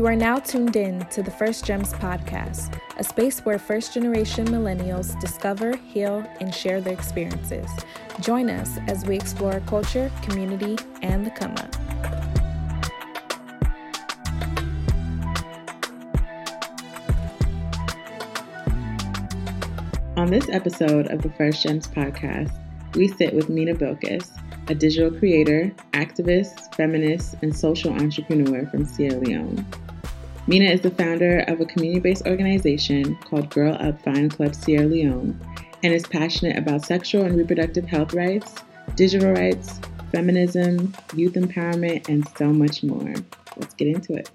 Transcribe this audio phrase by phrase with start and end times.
[0.00, 4.48] You are now tuned in to the First Gems podcast, a space where first generation
[4.48, 7.68] millennials discover, heal, and share their experiences.
[8.20, 11.76] Join us as we explore culture, community, and the come up.
[20.16, 22.54] On this episode of the First Gems podcast,
[22.94, 24.30] we sit with Mina Bilkis,
[24.68, 29.66] a digital creator, activist, feminist, and social entrepreneur from Sierra Leone.
[30.50, 34.84] Mina is the founder of a community based organization called Girl Up Vine Club Sierra
[34.84, 35.40] Leone
[35.84, 38.56] and is passionate about sexual and reproductive health rights,
[38.96, 39.78] digital rights,
[40.10, 43.14] feminism, youth empowerment, and so much more.
[43.58, 44.28] Let's get into it.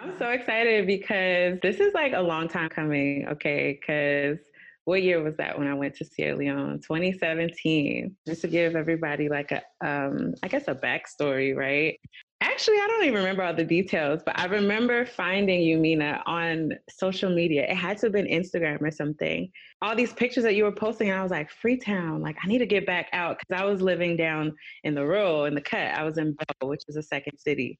[0.00, 3.80] I'm so excited because this is like a long time coming, okay?
[3.80, 4.38] Because
[4.84, 6.80] what year was that when I went to Sierra Leone?
[6.82, 8.16] 2017.
[8.28, 11.98] Just to give everybody like a, um, I guess a backstory, right?
[12.40, 16.72] Actually, I don't even remember all the details, but I remember finding you, Mina, on
[16.88, 17.64] social media.
[17.68, 19.50] It had to have been Instagram or something.
[19.82, 22.58] All these pictures that you were posting, and I was like, Freetown, like I need
[22.58, 25.80] to get back out because I was living down in the rural, in the cut.
[25.80, 27.76] I was in Bo, which is a second city.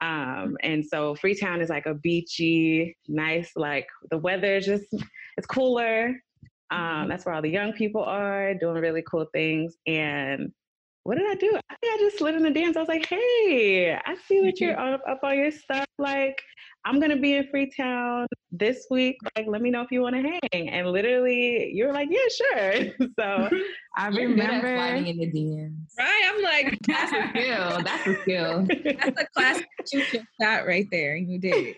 [0.00, 4.86] Um, and so Freetown is like a beachy, nice, like the weather is just,
[5.36, 6.14] it's cooler.
[6.70, 7.08] Um, mm-hmm.
[7.10, 9.76] that's where all the young people are doing really cool things.
[9.86, 10.52] And
[11.08, 11.58] what did I do?
[11.70, 12.76] I think I just slid in the dance.
[12.76, 15.86] I was like, hey, I see what you're up, up on your stuff.
[15.96, 16.38] Like,
[16.88, 19.18] I'm gonna be in Freetown this week.
[19.36, 20.70] Like, let me know if you want to hang.
[20.70, 23.08] And literally, you're like, yeah, sure.
[23.20, 23.58] so
[23.94, 25.98] I you're remember sliding in the DMs.
[25.98, 26.22] Right?
[26.24, 27.82] I'm like, that's a skill.
[27.84, 28.66] That's a skill.
[28.84, 31.16] that's a classic shoot shot right there.
[31.16, 31.76] And You did.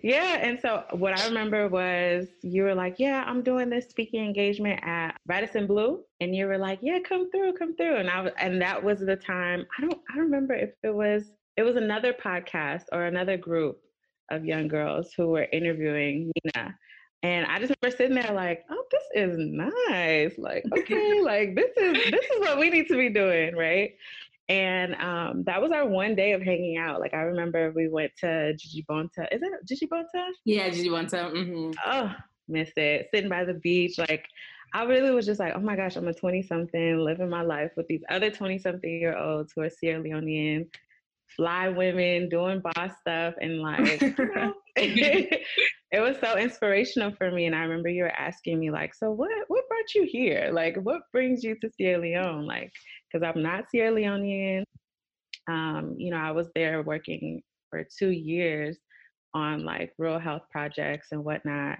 [0.00, 0.36] yeah.
[0.46, 4.78] And so what I remember was you were like, yeah, I'm doing this speaking engagement
[4.84, 7.96] at Radisson Blu, and you were like, yeah, come through, come through.
[7.96, 9.66] And I was, and that was the time.
[9.76, 13.78] I don't, I don't remember if it was it was another podcast or another group
[14.30, 16.76] of young girls who were interviewing Mina.
[17.22, 20.36] And I just remember sitting there like, oh, this is nice.
[20.36, 23.94] Like, okay, like this is this is what we need to be doing, right?
[24.50, 27.00] And um, that was our one day of hanging out.
[27.00, 29.26] Like I remember we went to Djibouti.
[29.32, 30.32] Is that Djibouti?
[30.44, 31.32] Yeah, Djibouti.
[31.32, 31.70] Mm-hmm.
[31.86, 32.14] Oh,
[32.46, 33.08] miss it.
[33.10, 34.26] Sitting by the beach, like
[34.74, 37.70] I really was just like, oh my gosh, I'm a 20 something living my life
[37.76, 40.66] with these other 20 something year olds who are Sierra Leonean
[41.36, 44.02] fly women doing boss stuff and like
[44.76, 49.10] it was so inspirational for me and i remember you were asking me like so
[49.10, 50.50] what what brought you here?
[50.52, 52.46] Like what brings you to sierra leone?
[52.46, 52.72] Like
[53.12, 54.64] because i'm not sierra leonean.
[55.48, 58.78] Um, you know i was there working for two years
[59.34, 61.78] on like rural health projects and whatnot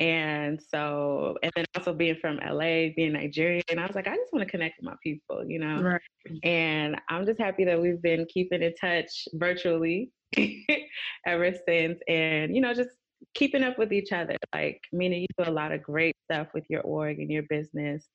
[0.00, 4.32] and so, and then also being from LA, being Nigerian, I was like, I just
[4.32, 5.82] want to connect with my people, you know?
[5.82, 6.00] Right.
[6.42, 10.10] And I'm just happy that we've been keeping in touch virtually
[11.26, 12.00] ever since.
[12.08, 12.90] And, you know, just
[13.34, 14.36] keeping up with each other.
[14.54, 18.08] Like, Mina, you do a lot of great stuff with your org and your business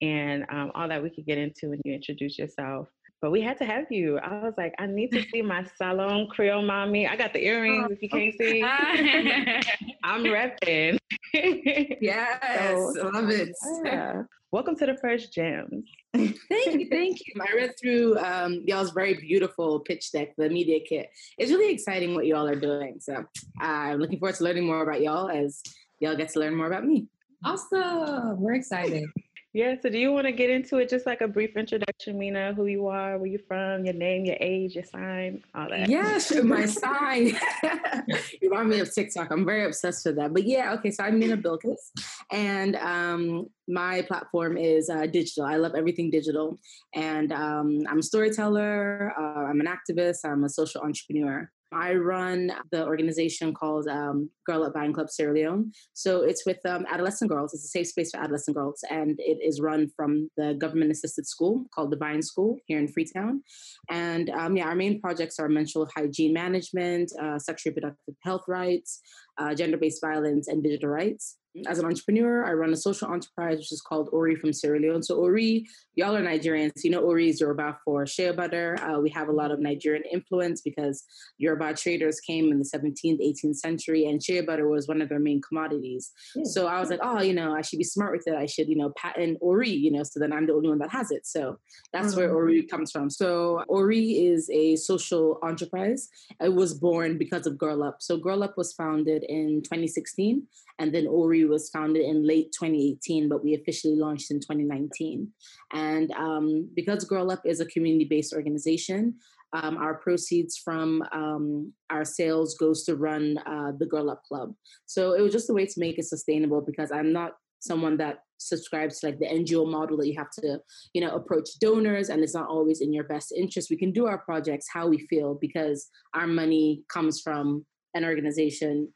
[0.00, 2.88] and um, all that we could get into when you introduce yourself
[3.22, 4.18] but we had to have you.
[4.18, 7.06] I was like, I need to see my Salone Creole mommy.
[7.06, 8.62] I got the earrings if you can't see.
[10.02, 10.98] I'm repping.
[12.00, 13.56] yes, so, love it.
[13.84, 14.24] Yeah.
[14.50, 15.88] Welcome to the first gems.
[16.14, 17.40] thank you, thank you.
[17.40, 21.08] I read through um, y'all's very beautiful pitch deck, the media kit.
[21.38, 22.96] It's really exciting what y'all are doing.
[23.00, 23.24] So
[23.60, 25.62] I'm looking forward to learning more about y'all as
[26.00, 27.06] y'all get to learn more about me.
[27.44, 28.40] Awesome.
[28.40, 29.08] We're excited.
[29.54, 30.88] Yeah, so do you want to get into it?
[30.88, 34.38] Just like a brief introduction, Mina, who you are, where you're from, your name, your
[34.40, 35.90] age, your sign, all that.
[35.90, 37.36] Yeah, sure, my sign.
[38.40, 39.30] you remind me of TikTok.
[39.30, 40.32] I'm very obsessed with that.
[40.32, 41.90] But yeah, okay, so I'm Mina Bilkis,
[42.30, 45.44] and um, my platform is uh, digital.
[45.44, 46.58] I love everything digital.
[46.94, 51.50] And um, I'm a storyteller, uh, I'm an activist, I'm a social entrepreneur.
[51.74, 55.72] I run the organization called um, Girl Up Vine Club Sierra Leone.
[55.92, 57.54] So it's with um, adolescent girls.
[57.54, 61.64] It's a safe space for adolescent girls, and it is run from the government-assisted school
[61.74, 63.42] called the Vine School here in Freetown.
[63.90, 69.00] And um, yeah, our main projects are mental hygiene management, uh, sexual reproductive health rights,
[69.38, 71.38] uh, gender-based violence, and digital rights.
[71.66, 75.02] As an entrepreneur, I run a social enterprise which is called Ori from Sierra Leone.
[75.02, 76.72] So Ori, y'all are Nigerians.
[76.82, 78.78] You know Ori is Yoruba for shea butter.
[78.82, 81.04] Uh, we have a lot of Nigerian influence because
[81.36, 85.18] Yoruba traders came in the 17th, 18th century, and shea butter was one of their
[85.18, 86.10] main commodities.
[86.34, 86.44] Yeah.
[86.44, 88.34] So I was like, oh, you know, I should be smart with it.
[88.34, 90.90] I should, you know, patent Ori, you know, so then I'm the only one that
[90.90, 91.26] has it.
[91.26, 91.58] So
[91.92, 92.20] that's mm-hmm.
[92.20, 93.10] where Ori comes from.
[93.10, 96.08] So Ori is a social enterprise.
[96.40, 97.96] It was born because of Girl Up.
[98.00, 100.46] So Girl Up was founded in 2016,
[100.78, 105.28] and then Ori was founded in late 2018, but we officially launched in 2019.
[105.72, 109.14] And um, because Girl Up is a community based organization,
[109.52, 114.54] um, our proceeds from um, our sales goes to run uh, the Girl Up Club.
[114.86, 118.20] So it was just a way to make it sustainable because I'm not someone that
[118.38, 120.58] subscribes to like the NGO model that you have to,
[120.94, 123.70] you know, approach donors and it's not always in your best interest.
[123.70, 127.64] We can do our projects how we feel because our money comes from
[127.94, 128.92] an organization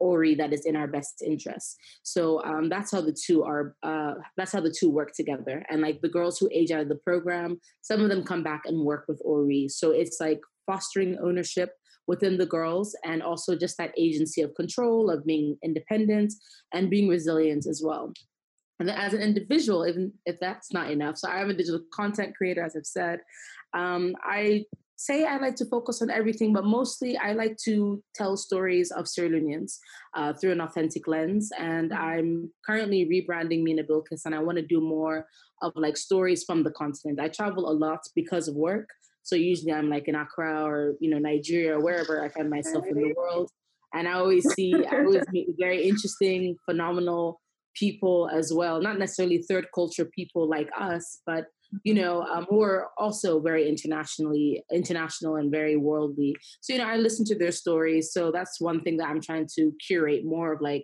[0.00, 1.76] Ori that is in our best interest.
[2.02, 3.76] So um, that's how the two are.
[3.82, 5.64] Uh, that's how the two work together.
[5.70, 8.62] And like the girls who age out of the program, some of them come back
[8.64, 9.68] and work with Ori.
[9.68, 11.74] So it's like fostering ownership
[12.06, 16.32] within the girls and also just that agency of control of being independent
[16.74, 18.12] and being resilient as well
[18.80, 22.34] and then as an individual even if that's not enough so i'm a digital content
[22.34, 23.20] creator as i've said
[23.74, 24.64] um, i
[25.00, 29.08] say I like to focus on everything, but mostly I like to tell stories of
[29.08, 29.78] Sierra Leoneans
[30.14, 31.50] uh, through an authentic lens.
[31.58, 32.02] And mm-hmm.
[32.02, 35.26] I'm currently rebranding Mina Bilkis, and I want to do more
[35.62, 37.18] of like stories from the continent.
[37.18, 38.88] I travel a lot because of work,
[39.22, 42.84] so usually I'm like in Accra or you know Nigeria or wherever I find myself
[42.86, 43.50] in the world.
[43.94, 47.40] And I always see, I always meet very interesting, phenomenal
[47.74, 48.82] people as well.
[48.82, 51.46] Not necessarily third culture people like us, but
[51.84, 56.36] you know, um, who are also very internationally international and very worldly.
[56.60, 58.12] So, you know, I listen to their stories.
[58.12, 60.82] So that's one thing that I'm trying to curate more of like,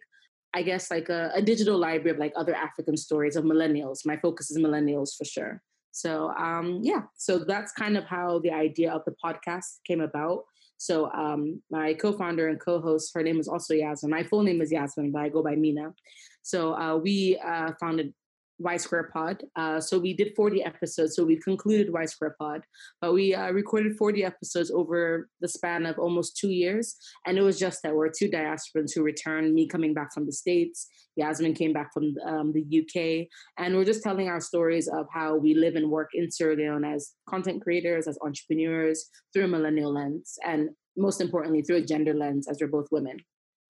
[0.55, 4.07] I guess like a, a digital library of like other African stories of millennials.
[4.07, 5.63] My focus is millennials for sure.
[5.93, 10.45] So um, yeah, so that's kind of how the idea of the podcast came about.
[10.79, 14.11] So um, my co-founder and co-host, her name is also Yasmin.
[14.11, 15.95] My full name is Yasmin, but I go by Mina.
[16.43, 18.13] So uh, we uh, founded
[18.59, 19.43] Y Square Pod.
[19.57, 21.15] Uh, so we did 40 episodes.
[21.17, 22.63] So we concluded Y Square Pod,
[23.01, 26.97] but we uh, recorded 40 episodes over the span of almost two years.
[27.27, 30.33] And it was just that we're two diasporans who returned, me coming back from the
[30.33, 33.29] States, Yasmin came back from um, the UK.
[33.59, 36.85] And we're just telling our stories of how we live and work in Sierra Leone
[36.85, 42.15] as content creators, as entrepreneurs, through a millennial lens, and most importantly, through a gender
[42.15, 43.19] lens, as we're both women.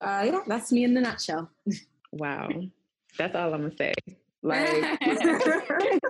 [0.01, 1.51] Uh, yeah, that's me in the nutshell.
[2.13, 2.49] Wow.
[3.19, 3.93] That's all I'm going to say.
[4.47, 4.99] Like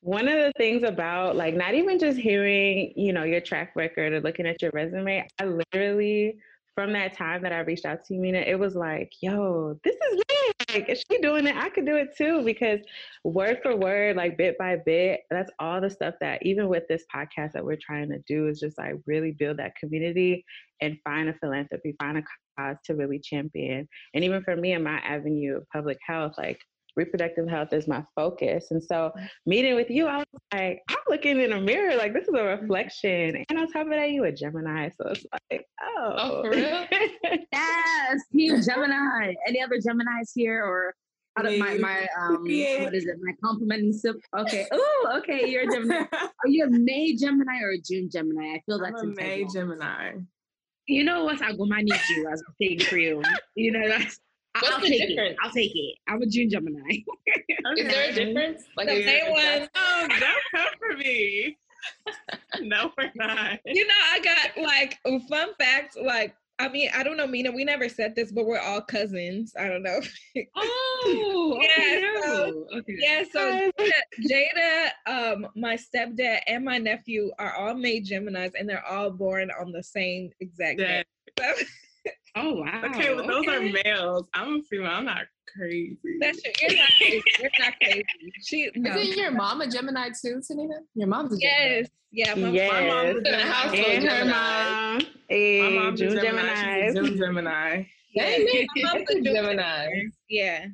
[0.00, 4.12] one of the things about like not even just hearing, you know, your track record
[4.12, 6.38] or looking at your resume, I literally
[6.74, 9.94] from that time that I reached out to you, Mina, it was like, yo, this
[9.94, 10.52] is me.
[10.70, 12.42] Like, if she doing it, I could do it too.
[12.42, 12.80] Because
[13.22, 17.04] word for word, like bit by bit, that's all the stuff that even with this
[17.14, 20.44] podcast that we're trying to do is just like really build that community
[20.80, 22.22] and find a philanthropy, find a
[22.58, 23.88] cause to really champion.
[24.12, 26.60] And even for me in my avenue of public health, like
[26.96, 28.70] reproductive health is my focus.
[28.70, 29.12] And so
[29.46, 32.38] meeting with you, I was like, I'm looking in a mirror, like this is a
[32.38, 32.62] mm-hmm.
[32.62, 33.44] reflection.
[33.48, 34.90] And on top of that, you a Gemini.
[35.00, 36.14] So it's like, oh.
[36.16, 36.86] Oh, for real?
[37.52, 39.34] yes, Team Gemini.
[39.46, 40.94] Any other Geminis here or
[41.36, 42.84] out of my my um yeah.
[42.84, 43.16] what is it?
[43.20, 44.16] My complimenting sip.
[44.36, 44.66] Okay.
[44.72, 45.48] Oh, okay.
[45.48, 46.04] You're a Gemini.
[46.12, 48.54] Are you a May Gemini or a June Gemini?
[48.54, 50.12] I feel that's I'm a May Gemini.
[50.86, 51.42] You know what?
[51.42, 53.22] I'm gonna need you as a thing for you.
[53.56, 54.20] You know that's
[54.60, 55.32] What's I'll the take difference?
[55.32, 55.36] it.
[55.42, 55.96] I'll take it.
[56.08, 56.80] I'm a June Gemini.
[57.76, 58.62] Is there a difference?
[58.76, 59.68] Like The is there one.
[59.74, 61.56] Oh, don't come for me.
[62.60, 63.58] no, we're not.
[63.64, 64.98] You know, I got like
[65.28, 65.96] fun facts.
[66.00, 67.50] Like, I mean, I don't know, Mina.
[67.50, 69.54] We never said this, but we're all cousins.
[69.58, 70.00] I don't know.
[71.06, 72.20] Oh, Yeah, okay.
[72.22, 72.94] so- okay.
[72.98, 73.22] yeah.
[73.30, 78.86] So Jada, Jada, um, my stepdad, and my nephew are all made Gemini's, and they're
[78.86, 81.04] all born on the same exact day.
[81.38, 81.52] So,
[82.36, 82.82] Oh wow.
[82.86, 84.26] Okay, but those are males.
[84.34, 84.90] I'm a female.
[84.90, 85.22] I'm not
[85.56, 85.96] crazy.
[86.20, 87.22] that's your, you're not crazy.
[87.40, 88.04] You're not crazy.
[88.44, 88.96] She no.
[88.96, 90.78] Isn't your mom a Gemini too, Tanita?
[90.94, 91.76] Your mom's a Gemini.
[91.78, 91.88] Yes.
[92.10, 92.34] Yeah.
[92.34, 92.72] My, yes.
[92.72, 94.30] My mom's a In the household, and her Gemini.
[94.30, 94.98] mom.
[94.98, 96.54] My Hey, mom's a June Gemini.
[96.54, 96.86] Gemini.
[96.86, 97.82] She's a June Gemini.
[98.16, 98.46] Dang,
[98.76, 99.88] My mom's a Gemini.
[100.28, 100.66] Yeah.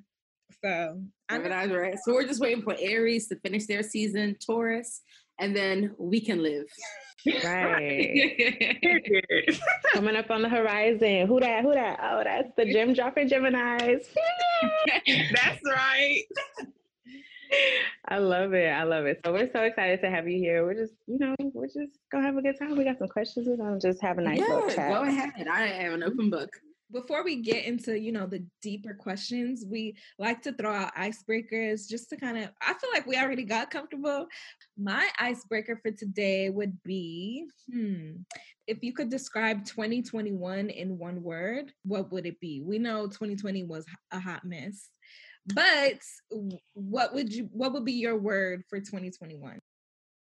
[0.64, 1.98] So Gemini's right.
[2.04, 5.02] So we're just waiting for Aries to finish their season, Taurus,
[5.38, 6.66] and then we can live.
[7.26, 8.38] Right.
[9.92, 11.26] Coming up on the horizon.
[11.26, 11.62] Who that?
[11.62, 12.00] Who that?
[12.02, 14.06] Oh, that's the gem dropper Geminis.
[15.34, 16.22] That's right.
[18.08, 18.68] I love it.
[18.68, 19.20] I love it.
[19.24, 20.64] So we're so excited to have you here.
[20.64, 22.76] We're just, you know, we're just gonna have a good time.
[22.76, 23.46] We got some questions.
[23.48, 24.92] We're gonna just have a nice little chat.
[24.92, 25.48] go ahead.
[25.48, 26.50] I am an open book.
[26.92, 31.88] Before we get into you know the deeper questions we like to throw out icebreakers
[31.88, 34.26] just to kind of i feel like we already got comfortable.
[34.78, 38.12] My icebreaker for today would be hmm
[38.66, 42.62] if you could describe 2021 in one word what would it be?
[42.64, 44.90] We know 2020 was a hot mess
[45.46, 45.98] but
[46.74, 49.58] what would you what would be your word for 2021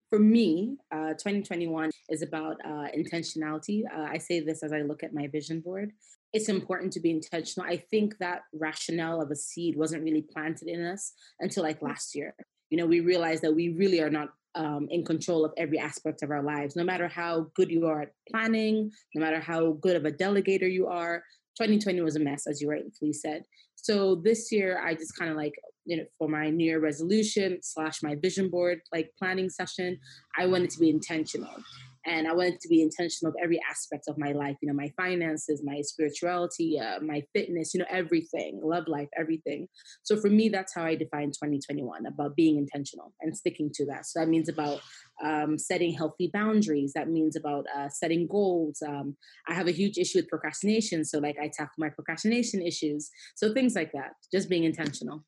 [0.09, 3.83] For me, uh, 2021 is about uh, intentionality.
[3.91, 5.91] Uh, I say this as I look at my vision board.
[6.31, 7.67] It's important to be intentional.
[7.67, 12.15] I think that rationale of a seed wasn't really planted in us until like last
[12.15, 12.35] year.
[12.69, 16.23] You know, we realized that we really are not um, in control of every aspect
[16.23, 16.75] of our lives.
[16.75, 20.71] No matter how good you are at planning, no matter how good of a delegator
[20.71, 21.23] you are,
[21.57, 23.43] 2020 was a mess, as you rightfully said.
[23.75, 25.53] So this year, I just kind of like,
[25.85, 29.99] you know, for my New Year resolution slash my vision board like planning session,
[30.37, 31.63] I wanted to be intentional
[32.05, 34.55] and I wanted to be intentional of every aspect of my life.
[34.61, 37.73] You know, my finances, my spirituality, uh, my fitness.
[37.73, 39.67] You know, everything, love life, everything.
[40.03, 44.05] So for me, that's how I define 2021 about being intentional and sticking to that.
[44.05, 44.81] So that means about
[45.23, 46.93] um, setting healthy boundaries.
[46.93, 48.81] That means about uh, setting goals.
[48.85, 53.09] Um, I have a huge issue with procrastination, so like I tackle my procrastination issues.
[53.35, 54.11] So things like that.
[54.31, 55.23] Just being intentional.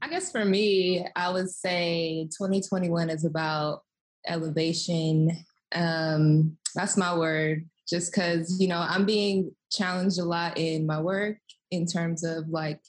[0.00, 3.82] I guess for me, I would say 2021 is about
[4.26, 5.44] elevation.
[5.74, 7.64] Um, that's my word.
[7.88, 11.38] Just because you know I'm being challenged a lot in my work
[11.70, 12.80] in terms of like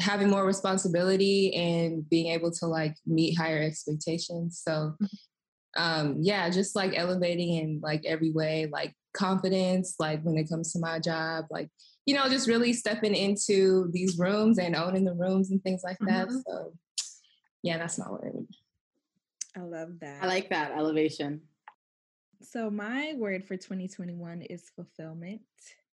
[0.00, 4.62] having more responsibility and being able to like meet higher expectations.
[4.64, 5.82] So mm-hmm.
[5.82, 10.72] um yeah, just like elevating in like every way, like confidence, like when it comes
[10.72, 11.68] to my job, like
[12.08, 15.98] you know, just really stepping into these rooms and owning the rooms and things like
[16.00, 16.28] that.
[16.28, 16.38] Mm-hmm.
[16.46, 16.72] So
[17.62, 18.46] yeah, that's my word.
[19.54, 20.22] I love that.
[20.22, 21.42] I like that elevation.
[22.40, 25.42] So, my word for 2021 is fulfillment.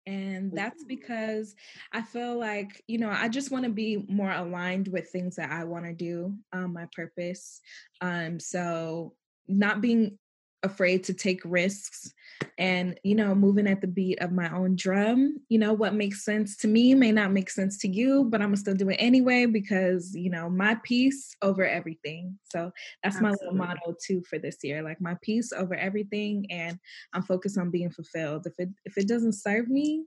[0.06, 1.54] And that's because
[1.92, 5.50] I feel like, you know, I just want to be more aligned with things that
[5.50, 7.60] I want to do, um, my purpose.
[8.00, 9.12] Um, so,
[9.46, 10.18] not being
[10.62, 12.12] afraid to take risks
[12.56, 15.38] and you know moving at the beat of my own drum.
[15.48, 18.48] You know what makes sense to me may not make sense to you but i'm
[18.48, 22.38] gonna still do it anyway because you know my peace over everything.
[22.44, 22.72] So
[23.02, 23.22] that's Absolutely.
[23.22, 26.78] my little motto too for this year like my peace over everything and
[27.12, 28.46] i'm focused on being fulfilled.
[28.46, 30.04] If it if it doesn't serve me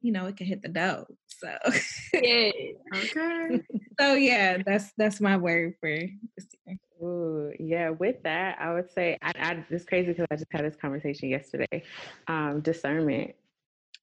[0.00, 1.06] you know it can hit the dough
[1.38, 1.56] so
[2.14, 2.50] yeah
[2.94, 3.62] okay
[3.98, 7.90] so yeah that's that's my word for this year Ooh, yeah.
[7.90, 11.28] With that, I would say I, I it's crazy because I just had this conversation
[11.28, 11.82] yesterday.
[12.26, 13.34] Um, discernment,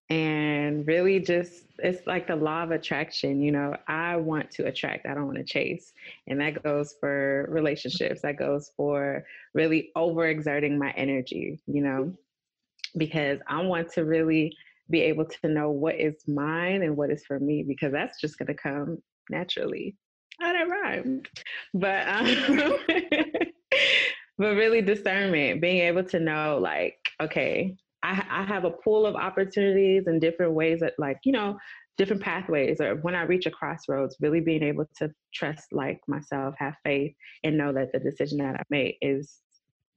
[0.09, 3.41] and really just it's like the law of attraction.
[3.41, 5.07] You know, I want to attract.
[5.07, 5.93] I don't want to chase,
[6.27, 8.21] and that goes for relationships.
[8.21, 11.59] That goes for really overexerting my energy.
[11.67, 12.13] You know,
[12.95, 14.55] because I want to really
[14.89, 18.37] be able to know what is mine and what is for me because that's just
[18.37, 18.97] going to come
[19.29, 19.95] naturally
[20.41, 21.29] Oh, that rhymed.
[21.73, 22.77] But um,
[24.37, 29.15] but really discernment, being able to know like, okay, I, I have a pool of
[29.15, 31.57] opportunities and different ways that like, you know,
[31.97, 36.55] different pathways or when I reach a crossroads, really being able to trust like myself,
[36.57, 39.39] have faith and know that the decision that I make is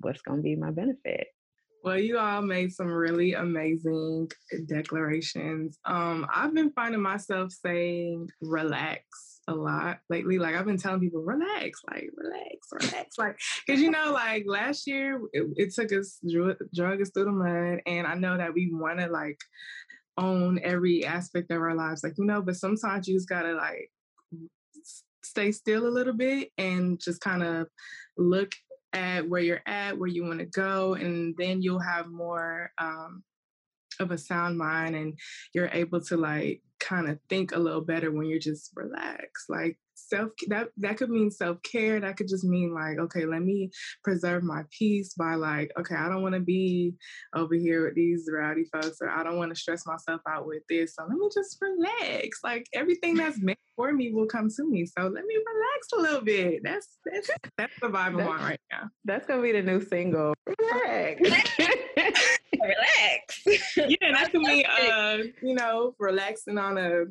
[0.01, 1.27] what's gonna be my benefit.
[1.89, 4.31] Well, you all made some really amazing
[4.67, 5.79] declarations.
[5.87, 10.39] Um, I've been finding myself saying relax a lot lately.
[10.39, 14.87] Like I've been telling people, relax, like relax, relax, like because you know, like last
[14.87, 16.21] year it, it took us
[16.75, 19.41] drug us through the mud, and I know that we want to like
[20.19, 23.91] own every aspect of our lives, like you know, but sometimes you just gotta like
[25.25, 27.67] stay still a little bit and just kind of
[28.19, 28.53] look
[28.93, 33.23] at where you're at, where you want to go, and then you'll have more um,
[34.01, 35.19] of a sound mind and
[35.55, 39.49] you're able to like kind of think a little better when you're just relaxed.
[39.49, 39.79] Like
[40.09, 42.01] self that that could mean self-care.
[42.01, 43.71] That could just mean like, okay, let me
[44.05, 46.95] preserve my peace by like, okay, I don't want to be
[47.35, 50.63] over here with these rowdy folks or I don't want to stress myself out with
[50.69, 50.95] this.
[50.95, 52.41] So let me just relax.
[52.43, 54.87] Like everything that's meant for me will come to me.
[54.87, 56.63] So let me relax a little bit.
[56.65, 58.89] That's that's that's the vibe I'm on right now.
[59.05, 60.35] That's gonna be the new single.
[60.47, 61.21] Relax.
[62.61, 63.43] relax.
[63.77, 67.05] Yeah, that could mean uh, you know, relaxing on a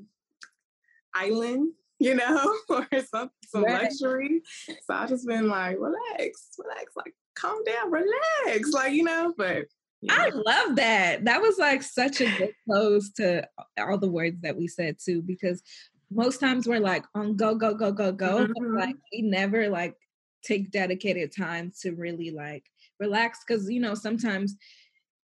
[1.16, 3.84] island, you know, or some some right.
[3.84, 4.42] luxury.
[4.68, 9.34] So I just been like, relax, relax, like calm down, relax, like you know.
[9.38, 9.66] But.
[10.10, 11.26] I love that.
[11.26, 13.48] That was like such a good close to
[13.80, 15.64] all the words that we said too, because
[16.12, 18.78] most times we're like on go go go go go, mm-hmm.
[18.78, 19.96] like we never like
[20.44, 22.64] take dedicated time to really like
[23.00, 24.56] relax because you know sometimes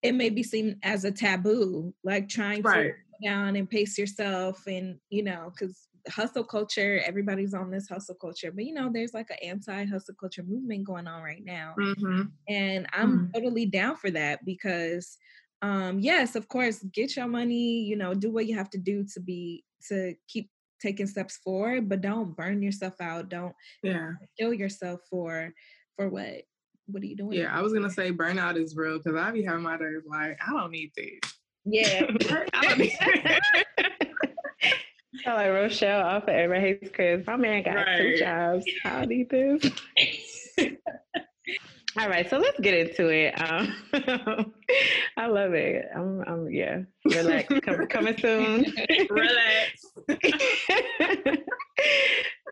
[0.02, 2.95] it may be seen as a taboo, like trying right.
[2.95, 8.14] to down and pace yourself and you know because hustle culture everybody's on this hustle
[8.14, 12.23] culture but you know there's like an anti-hustle culture movement going on right now mm-hmm.
[12.49, 13.30] and i'm mm-hmm.
[13.32, 15.16] totally down for that because
[15.62, 19.04] um yes of course get your money you know do what you have to do
[19.04, 23.54] to be to keep taking steps forward but don't burn yourself out don't
[23.85, 25.52] yeah kill yourself for
[25.94, 26.42] for what
[26.87, 29.44] what are you doing yeah i was gonna say burnout is real because i be
[29.44, 31.32] having my days like i don't need this
[31.64, 32.06] yeah.
[32.54, 33.40] I
[35.26, 37.26] like Rochelle off of Ever Hates Chris.
[37.26, 37.99] My man got right.
[37.99, 38.64] two jobs.
[38.85, 39.71] I need this.
[41.99, 43.35] All right, so let's get into it.
[43.38, 43.75] Um,
[45.19, 45.85] I love it.
[45.95, 47.52] I'm, I'm yeah, relax.
[47.62, 48.64] Come, coming soon.
[49.11, 49.87] Relax.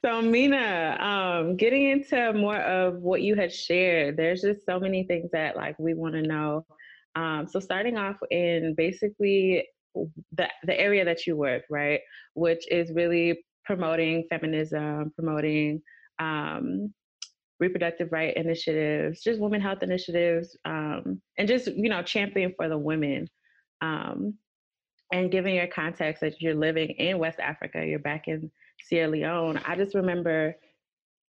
[0.04, 5.04] so Mina, um, getting into more of what you had shared, there's just so many
[5.04, 6.66] things that like we want to know.
[7.16, 12.00] Um, so starting off in basically the the area that you work, right,
[12.34, 15.82] which is really promoting feminism, promoting
[16.18, 16.92] um,
[17.58, 22.78] reproductive right initiatives, just women health initiatives, um, and just you know champion for the
[22.78, 23.28] women.
[23.80, 24.34] Um,
[25.12, 29.60] and given your context that you're living in West Africa, you're back in Sierra Leone.
[29.66, 30.54] I just remember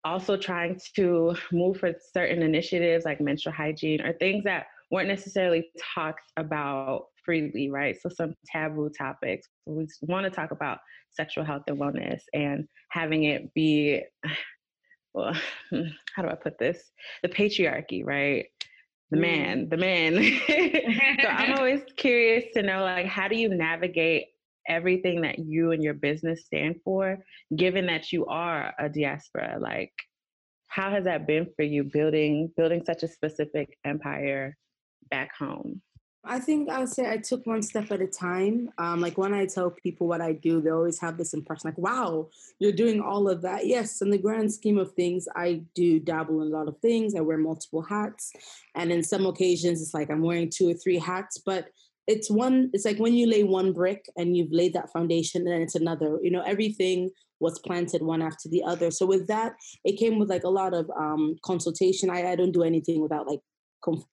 [0.04, 5.70] also trying to move for certain initiatives like menstrual hygiene or things that weren't necessarily
[5.96, 8.00] talked about freely, right?
[8.00, 9.48] So some taboo topics.
[9.66, 10.80] We want to talk about
[11.12, 14.02] sexual health and wellness and having it be
[15.14, 15.34] well,
[16.16, 16.92] how do I put this?
[17.22, 18.46] The patriarchy, right?
[19.12, 19.22] The mm.
[19.22, 20.14] man, the man.
[21.22, 24.28] so I'm always curious to know like how do you navigate
[24.68, 27.20] everything that you and your business stand for,
[27.56, 29.58] given that you are a diaspora?
[29.60, 29.94] Like
[30.68, 34.58] how has that been for you building building such a specific empire
[35.12, 35.82] back home?
[36.26, 38.70] I think I would say I took one step at a time.
[38.78, 41.78] Um, like when I tell people what I do, they always have this impression like,
[41.78, 43.66] wow, you're doing all of that.
[43.66, 47.14] Yes, in the grand scheme of things, I do dabble in a lot of things.
[47.14, 48.32] I wear multiple hats.
[48.74, 51.68] And in some occasions, it's like I'm wearing two or three hats, but
[52.08, 55.52] it's one, it's like when you lay one brick and you've laid that foundation, and
[55.52, 56.20] then it's another.
[56.22, 58.92] You know, everything was planted one after the other.
[58.92, 62.10] So with that, it came with like a lot of um, consultation.
[62.10, 63.40] I, I don't do anything without like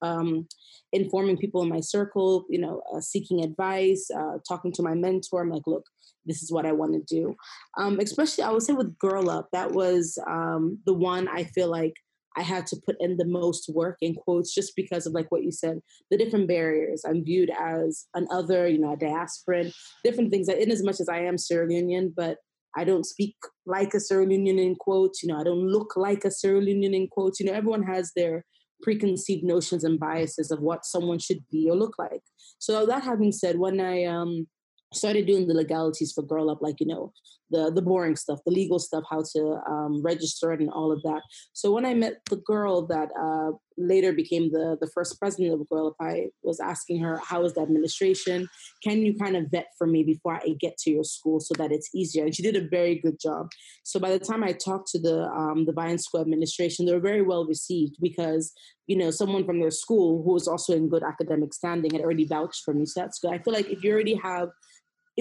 [0.02, 0.46] um,
[0.92, 5.42] informing people in my circle, you know, uh, seeking advice, uh, talking to my mentor.
[5.42, 5.86] I'm like, look,
[6.26, 7.34] this is what I want to do.
[7.78, 11.68] Um, especially, I would say with Girl Up, that was um, the one I feel
[11.68, 11.94] like
[12.36, 15.42] I had to put in the most work in quotes just because of like what
[15.42, 15.80] you said,
[16.10, 17.02] the different barriers.
[17.04, 20.48] I'm viewed as an other, you know, a diasporan, different things.
[20.48, 21.68] In as much as I am Sierra
[22.16, 22.38] but
[22.76, 23.34] I don't speak
[23.66, 25.22] like a Sierra in quotes.
[25.22, 27.40] You know, I don't look like a Sierra in quotes.
[27.40, 28.44] You know, everyone has their
[28.82, 32.22] preconceived notions and biases of what someone should be or look like.
[32.58, 34.46] So that having said, when I um,
[34.92, 37.12] started doing the legalities for Girl Up, like you know,
[37.50, 41.02] the the boring stuff, the legal stuff, how to um, register it, and all of
[41.02, 41.22] that.
[41.52, 45.68] So when I met the girl that uh, later became the the first president of
[45.68, 48.48] Girl Up, I was asking her, "How is the administration?
[48.82, 51.72] Can you kind of vet for me before I get to your school so that
[51.72, 53.48] it's easier?" And she did a very good job.
[53.82, 57.00] So by the time I talked to the um, the Vine School administration, they were
[57.00, 58.52] very well received because
[58.86, 62.26] you know someone from their school who was also in good academic standing had already
[62.26, 62.86] vouched for me.
[62.86, 63.32] So that's good.
[63.32, 64.48] I feel like if you already have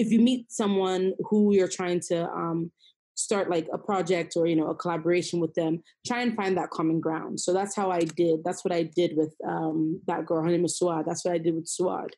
[0.00, 2.72] if you meet someone who you're trying to um,
[3.14, 6.70] start like a project or you know a collaboration with them try and find that
[6.70, 10.42] common ground so that's how i did that's what i did with um, that girl
[10.42, 12.08] her name is suad that's what i did with suad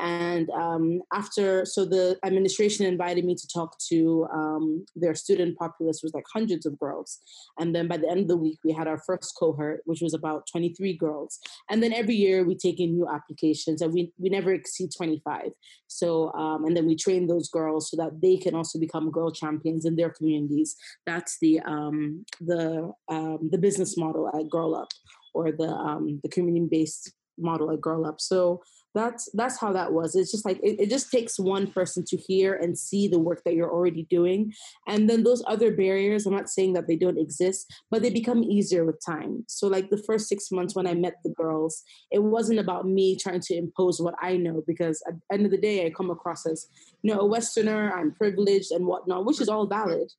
[0.00, 6.00] and um, after, so the administration invited me to talk to um, their student populace
[6.02, 7.20] was like hundreds of girls.
[7.58, 10.12] And then by the end of the week, we had our first cohort, which was
[10.12, 11.38] about 23 girls.
[11.70, 15.50] And then every year we take in new applications and we, we never exceed 25.
[15.94, 19.30] So, um, and then we train those girls so that they can also become girl
[19.30, 20.74] champions in their communities.
[21.06, 24.88] That's the, um, the, um, the business model at Girl Up
[25.34, 28.20] or the, um, the community-based model at Girl Up.
[28.20, 28.60] So
[28.94, 30.14] that's that's how that was.
[30.14, 33.42] It's just like it, it, just takes one person to hear and see the work
[33.44, 34.54] that you're already doing.
[34.86, 38.44] And then those other barriers i'm not saying that they don't exist but they become
[38.44, 39.44] easier with time.
[39.48, 43.16] So like the first six months when i met the girls it wasn't about me
[43.16, 46.10] trying to impose what i know because at the end of the day i come
[46.10, 46.68] across as
[47.02, 50.10] you know a westerner i'm privileged and whatnot which is all valid.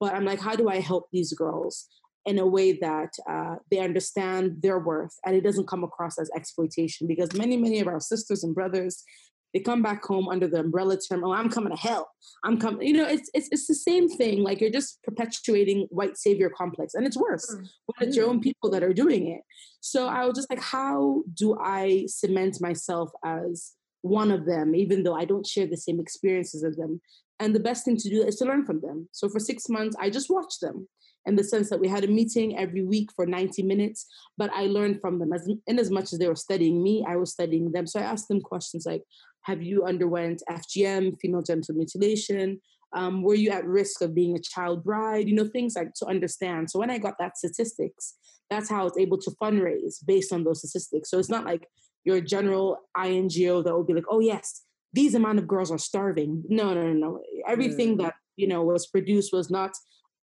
[0.00, 1.88] But i'm like how do i help these girls
[2.26, 6.30] in a way that uh, they understand their worth and it doesn't come across as
[6.34, 9.04] exploitation because many many of our sisters and brothers
[9.54, 12.08] they come back home under the umbrella term oh i'm coming to help
[12.42, 16.18] i'm coming you know it's, it's it's the same thing like you're just perpetuating white
[16.18, 17.66] savior complex and it's worse mm.
[17.86, 19.42] when it's your own people that are doing it.
[19.80, 25.02] So i was just like how do i cement myself as one of them even
[25.02, 27.00] though i don't share the same experiences as them?
[27.40, 29.08] And the best thing to do is to learn from them.
[29.12, 30.88] So for six months i just watched them
[31.26, 34.06] in the sense that we had a meeting every week for 90 minutes,
[34.36, 35.32] but I learned from them.
[35.32, 37.86] As in as much as they were studying me, I was studying them.
[37.86, 39.02] So I asked them questions like,
[39.42, 42.60] have you underwent FGM, female genital mutilation?
[42.94, 45.28] Um, were you at risk of being a child bride?
[45.28, 46.70] You know, things like to understand.
[46.70, 48.14] So when I got that statistics,
[48.50, 51.10] that's how I was able to fundraise based on those statistics.
[51.10, 51.66] So it's not like
[52.04, 56.44] your general INGO that will be like, oh yes, these amount of girls are starving.
[56.48, 57.20] No, no, no, no.
[57.48, 59.72] Everything that you know was produced was not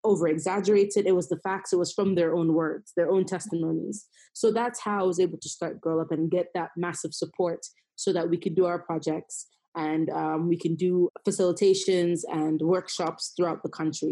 [0.04, 1.06] over exaggerated.
[1.06, 1.74] It was the facts.
[1.74, 4.08] It was from their own words, their own testimonies.
[4.34, 7.66] So that's how I was able to start Girl Up and get that massive support
[7.96, 13.34] so that we could do our projects and um, we can do facilitations and workshops
[13.36, 14.10] throughout the country.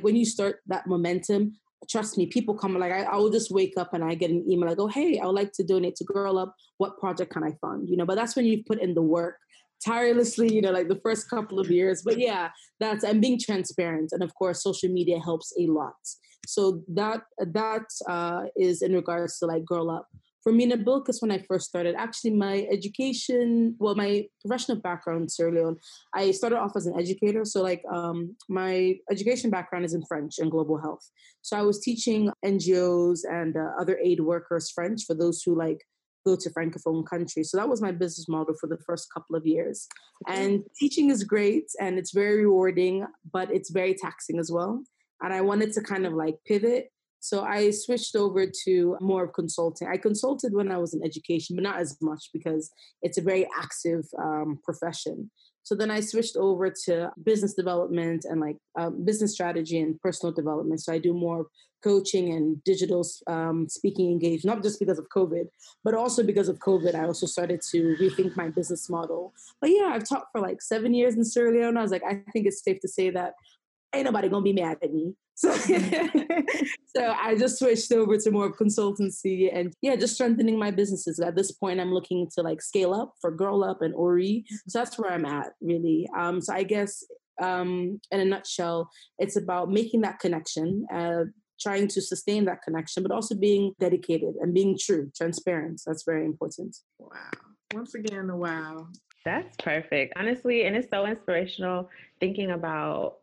[0.00, 3.74] When you start that momentum, trust me, people come like I, I will just wake
[3.76, 6.04] up and I get an email like, oh hey, I would like to donate to
[6.04, 6.54] Girl Up.
[6.78, 7.88] What project can I fund?
[7.88, 9.36] You know, but that's when you've put in the work
[9.84, 12.02] tirelessly, you know, like the first couple of years.
[12.02, 15.94] But yeah, that's I'm being transparent, and of course, social media helps a lot.
[16.46, 20.06] So that that uh, is in regards to like Girl Up
[20.42, 25.28] for me, Nabilkis, when I first started, actually my education, well, my professional background in
[25.28, 25.76] Sierra Leone,
[26.14, 27.44] I started off as an educator.
[27.44, 31.10] So like um, my education background is in French and global health.
[31.42, 35.84] So I was teaching NGOs and uh, other aid workers French for those who like
[36.26, 37.50] go to francophone countries.
[37.50, 39.86] So that was my business model for the first couple of years.
[40.28, 44.82] And teaching is great and it's very rewarding, but it's very taxing as well.
[45.22, 49.34] And I wanted to kind of like pivot so I switched over to more of
[49.34, 49.88] consulting.
[49.88, 52.70] I consulted when I was in education, but not as much because
[53.02, 55.30] it's a very active um, profession.
[55.62, 60.32] So then I switched over to business development and like um, business strategy and personal
[60.32, 60.80] development.
[60.80, 61.46] So I do more
[61.82, 65.48] coaching and digital um, speaking engagement, not just because of COVID,
[65.84, 66.94] but also because of COVID.
[66.94, 69.32] I also started to rethink my business model.
[69.60, 71.76] But yeah, I've taught for like seven years in Sierra Leone.
[71.76, 73.34] I was like, I think it's safe to say that
[73.94, 75.14] ain't nobody gonna be mad at me.
[75.40, 75.54] So,
[76.94, 81.18] so I just switched over to more consultancy and yeah, just strengthening my businesses.
[81.18, 84.44] At this point, I'm looking to like scale up for Girl Up and Ori.
[84.68, 86.06] So that's where I'm at really.
[86.14, 87.02] Um, so I guess
[87.40, 91.24] um, in a nutshell, it's about making that connection, uh,
[91.58, 95.80] trying to sustain that connection, but also being dedicated and being true, transparent.
[95.86, 96.76] That's very important.
[96.98, 97.30] Wow.
[97.72, 98.88] Once again, wow.
[99.24, 100.12] That's perfect.
[100.16, 101.88] Honestly, and it's so inspirational
[102.20, 103.19] thinking about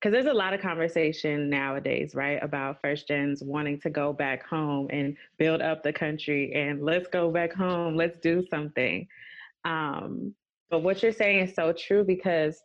[0.00, 4.46] because there's a lot of conversation nowadays, right, about first gens wanting to go back
[4.46, 9.06] home and build up the country and let's go back home, let's do something.
[9.66, 10.34] Um,
[10.70, 12.62] but what you're saying is so true because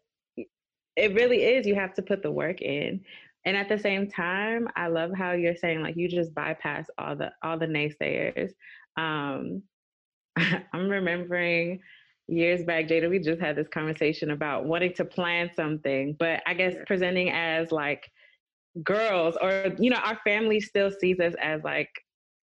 [0.95, 3.02] it really is, you have to put the work in.
[3.43, 7.15] And at the same time, I love how you're saying like you just bypass all
[7.15, 8.52] the all the naysayers.
[8.98, 9.62] Um,
[10.38, 11.82] I'm remembering
[12.28, 16.54] years back, Jada, we just had this conversation about wanting to plan something, but I
[16.54, 18.10] guess presenting as like
[18.84, 21.90] girls or, you know, our family still sees us as like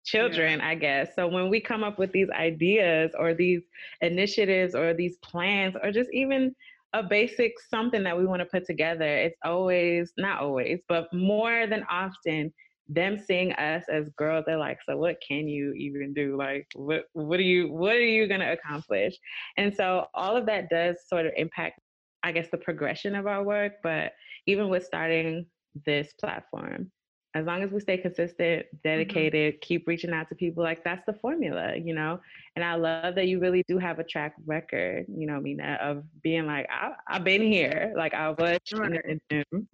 [0.05, 0.67] children, yeah.
[0.67, 1.09] I guess.
[1.15, 3.61] So when we come up with these ideas or these
[4.01, 6.55] initiatives or these plans or just even
[6.93, 11.67] a basic something that we want to put together, it's always, not always, but more
[11.67, 12.51] than often,
[12.89, 16.37] them seeing us as girls, they're like, so what can you even do?
[16.37, 19.15] Like, what what are you what are you gonna accomplish?
[19.57, 21.79] And so all of that does sort of impact,
[22.23, 23.73] I guess, the progression of our work.
[23.83, 24.13] But
[24.45, 25.45] even with starting
[25.85, 26.91] this platform,
[27.35, 28.77] as long as we stay consistent, mm-hmm.
[28.83, 29.61] dedicated, mm-hmm.
[29.61, 32.19] keep reaching out to people, like that's the formula, you know.
[32.55, 36.03] And I love that you really do have a track record, you know, Mina, of
[36.23, 39.67] being like, I, have been here, like I was in the gym.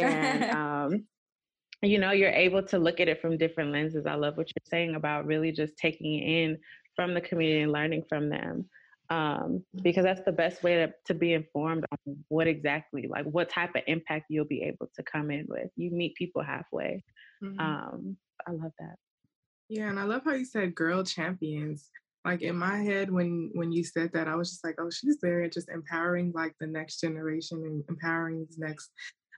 [0.00, 1.06] And um,
[1.82, 4.06] you know you're able to look at it from different lenses.
[4.06, 6.58] I love what you're saying about really just taking it in
[6.96, 8.68] from the community and learning from them
[9.10, 13.50] um, because that's the best way to, to be informed on what exactly like what
[13.50, 15.70] type of impact you'll be able to come in with.
[15.76, 17.04] You meet people halfway.
[17.42, 17.60] Mm-hmm.
[17.60, 18.96] um, i love that.
[19.68, 21.90] Yeah and i love how you said girl champions.
[22.24, 25.18] Like in my head when when you said that i was just like oh she's
[25.20, 28.90] there just empowering like the next generation and empowering these next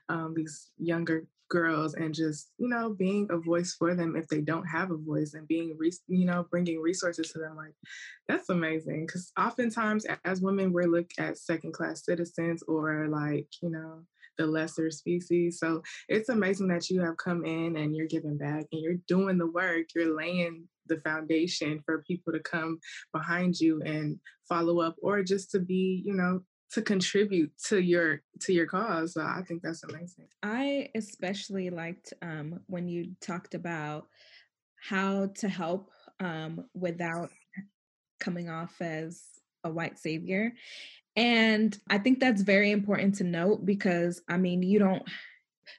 [0.07, 4.41] um, these younger girls and just you know being a voice for them if they
[4.41, 7.73] don't have a voice and being re- you know bringing resources to them like
[8.27, 13.69] that's amazing because oftentimes as women we're looked at second class citizens or like you
[13.69, 14.01] know
[14.37, 18.65] the lesser species so it's amazing that you have come in and you're giving back
[18.71, 22.79] and you're doing the work you're laying the foundation for people to come
[23.13, 28.21] behind you and follow up or just to be you know to contribute to your
[28.41, 29.13] to your cause.
[29.13, 30.27] So I think that's amazing.
[30.43, 34.07] I especially liked um, when you talked about
[34.81, 37.29] how to help um, without
[38.19, 39.23] coming off as
[39.63, 40.53] a white savior.
[41.15, 45.03] And I think that's very important to note because I mean, you don't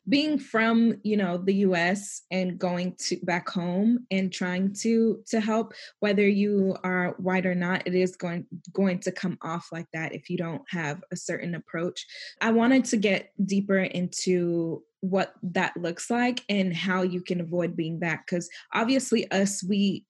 [0.09, 5.41] being from you know the US and going to back home and trying to to
[5.41, 9.87] help whether you are white or not it is going going to come off like
[9.93, 12.07] that if you don't have a certain approach.
[12.41, 17.77] I wanted to get deeper into what that looks like and how you can avoid
[17.77, 20.05] being that because obviously us we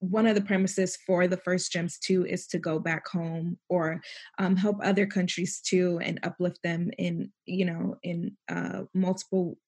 [0.00, 4.00] one of the premises for the first gems too is to go back home or
[4.38, 9.58] um, help other countries too and uplift them in you know in uh, multiple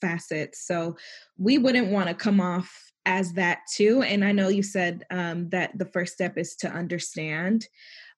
[0.00, 0.66] facets.
[0.66, 0.96] So
[1.38, 5.48] we wouldn't want to come off as that too and i know you said um,
[5.50, 7.66] that the first step is to understand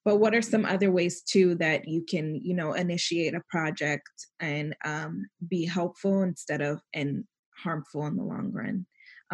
[0.04, 4.26] but what are some other ways too that you can you know initiate a project
[4.40, 7.24] and um, be helpful instead of and
[7.56, 8.84] harmful in the long run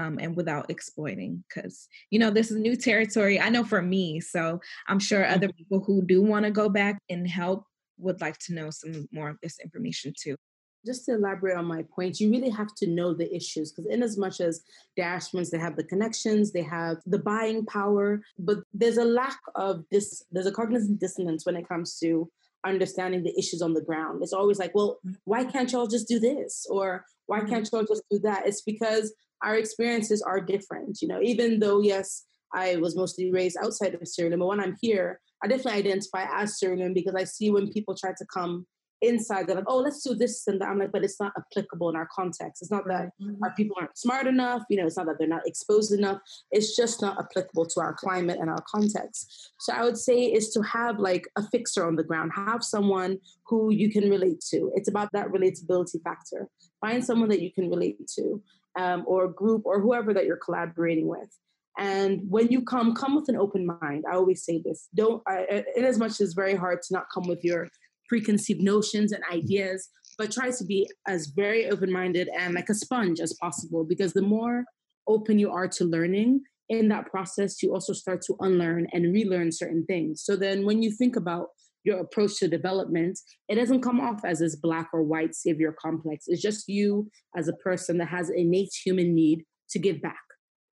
[0.00, 4.20] um, and without exploiting because you know this is new territory i know for me
[4.20, 5.56] so i'm sure other mm-hmm.
[5.56, 7.64] people who do want to go back and help
[7.98, 10.36] would like to know some more of this information too
[10.86, 14.02] just to elaborate on my point, you really have to know the issues because, in
[14.02, 14.62] as much as
[14.98, 19.84] diasporans, they have the connections, they have the buying power, but there's a lack of
[19.90, 20.22] this.
[20.30, 22.30] There's a cognitive dissonance when it comes to
[22.64, 24.22] understanding the issues on the ground.
[24.22, 28.02] It's always like, well, why can't y'all just do this, or why can't y'all just
[28.10, 28.46] do that?
[28.46, 31.00] It's because our experiences are different.
[31.03, 34.76] You know, even though yes, I was mostly raised outside of Suriname, but when I'm
[34.81, 38.66] here, I definitely identify as Leone because I see when people try to come
[39.03, 40.68] inside they're like oh let's do this and that.
[40.68, 42.62] I'm like but it's not applicable in our context.
[42.62, 43.42] It's not that mm-hmm.
[43.42, 46.18] our people aren't smart enough you know it's not that they're not exposed enough.
[46.50, 49.53] It's just not applicable to our climate and our context.
[49.61, 53.18] So i would say is to have like a fixer on the ground have someone
[53.46, 54.70] who you can relate to.
[54.74, 56.48] It's about that relatability factor.
[56.81, 58.42] Find someone that you can relate to
[58.78, 61.37] um, or group or whoever that you're collaborating with
[61.78, 65.64] and when you come come with an open mind i always say this don't I,
[65.76, 67.68] in as much as very hard to not come with your
[68.11, 72.74] preconceived notions and ideas, but try to be as very open minded and like a
[72.74, 74.64] sponge as possible because the more
[75.06, 79.50] open you are to learning, in that process, you also start to unlearn and relearn
[79.50, 80.22] certain things.
[80.24, 81.48] So then when you think about
[81.84, 86.24] your approach to development, it doesn't come off as this black or white savior complex.
[86.28, 90.20] It's just you as a person that has innate human need to give back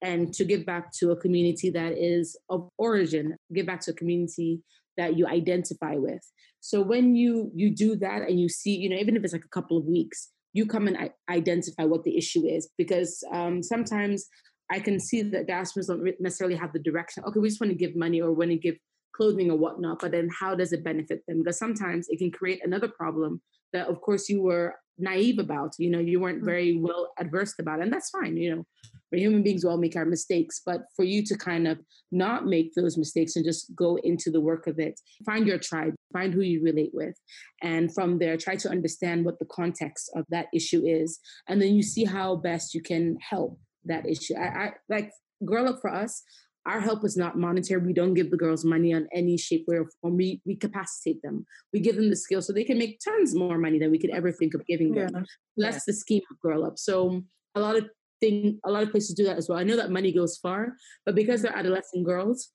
[0.03, 3.95] and to give back to a community that is of origin, give back to a
[3.95, 4.61] community
[4.97, 6.23] that you identify with.
[6.61, 9.45] So when you you do that and you see, you know, even if it's like
[9.45, 14.27] a couple of weeks, you come and identify what the issue is because um, sometimes
[14.71, 17.25] I can see that diasporans don't necessarily have the direction.
[17.25, 18.77] Okay, we just want to give money or want to give
[19.15, 21.39] clothing or whatnot, but then how does it benefit them?
[21.39, 23.41] Because sometimes it can create another problem
[23.73, 25.75] that, of course, you were naive about.
[25.79, 26.47] You know, you weren't mm.
[26.47, 28.37] very well adversed about, and that's fine.
[28.37, 28.67] You know,
[29.11, 31.79] we're human beings, we all make our mistakes, but for you to kind of
[32.11, 35.95] not make those mistakes and just go into the work of it, find your tribe,
[36.13, 37.15] find who you relate with,
[37.63, 41.75] and from there, try to understand what the context of that issue is, and then
[41.75, 44.35] you see how best you can help that issue.
[44.35, 45.11] I, I like
[45.45, 46.23] Girl Up for us
[46.67, 47.81] our help is not monetary.
[47.81, 50.17] We don't give the girls money on any shape, way, or form.
[50.17, 51.47] We, we capacitate them.
[51.73, 54.11] We give them the skills so they can make tons more money than we could
[54.11, 55.11] ever think of giving them.
[55.15, 55.23] Yeah.
[55.57, 55.81] That's yeah.
[55.89, 56.79] the scheme of Girl Up.
[56.79, 57.23] So
[57.55, 57.89] a lot of
[58.21, 59.59] thing, a lot of places do that as well.
[59.59, 60.73] I know that money goes far,
[61.05, 62.51] but because they're adolescent girls,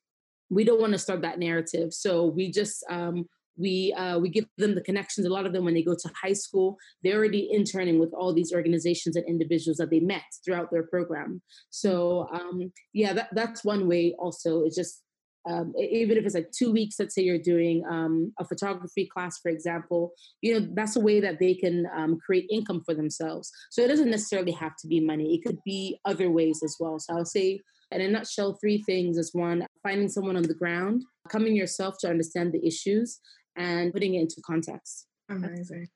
[0.50, 1.93] we don't want to start that narrative.
[1.93, 3.26] So we just um,
[3.60, 5.28] we uh, we give them the connections.
[5.28, 8.34] A lot of them, when they go to high school, they're already interning with all
[8.34, 11.41] these organizations and individuals that they met throughout their program.
[11.69, 14.15] So um, yeah, that, that's one way.
[14.19, 15.04] Also, it's just
[15.50, 16.95] um, even if it's like two weeks.
[17.00, 20.12] Let's say you're doing um, a photography class, for example.
[20.41, 23.52] You know, that's a way that they can um, create income for themselves.
[23.72, 25.36] So it doesn't necessarily have to be money.
[25.36, 27.00] It could be other ways as well.
[27.00, 31.04] So I'll say in a nutshell, three things is one, finding someone on the ground,
[31.30, 33.19] coming yourself to understand the issues,
[33.55, 35.07] and putting it into context.
[35.29, 35.88] Amazing.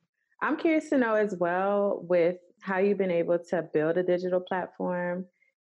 [0.42, 4.40] I'm curious to know as well with how you've been able to build a digital
[4.40, 5.26] platform.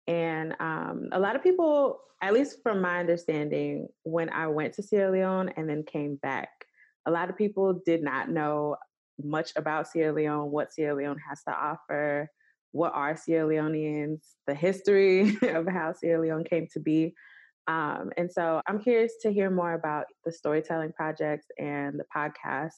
[0.06, 4.82] And um, a lot of people, at least from my understanding, when I went to
[4.82, 6.48] Sierra Leone and then came back,
[7.06, 8.76] a lot of people did not know
[9.22, 12.28] much about Sierra Leone, what Sierra Leone has to offer,
[12.72, 17.14] what are Sierra Leoneans, the history of how Sierra Leone came to be.
[17.68, 22.72] Um, and so I'm curious to hear more about the storytelling projects and the podcast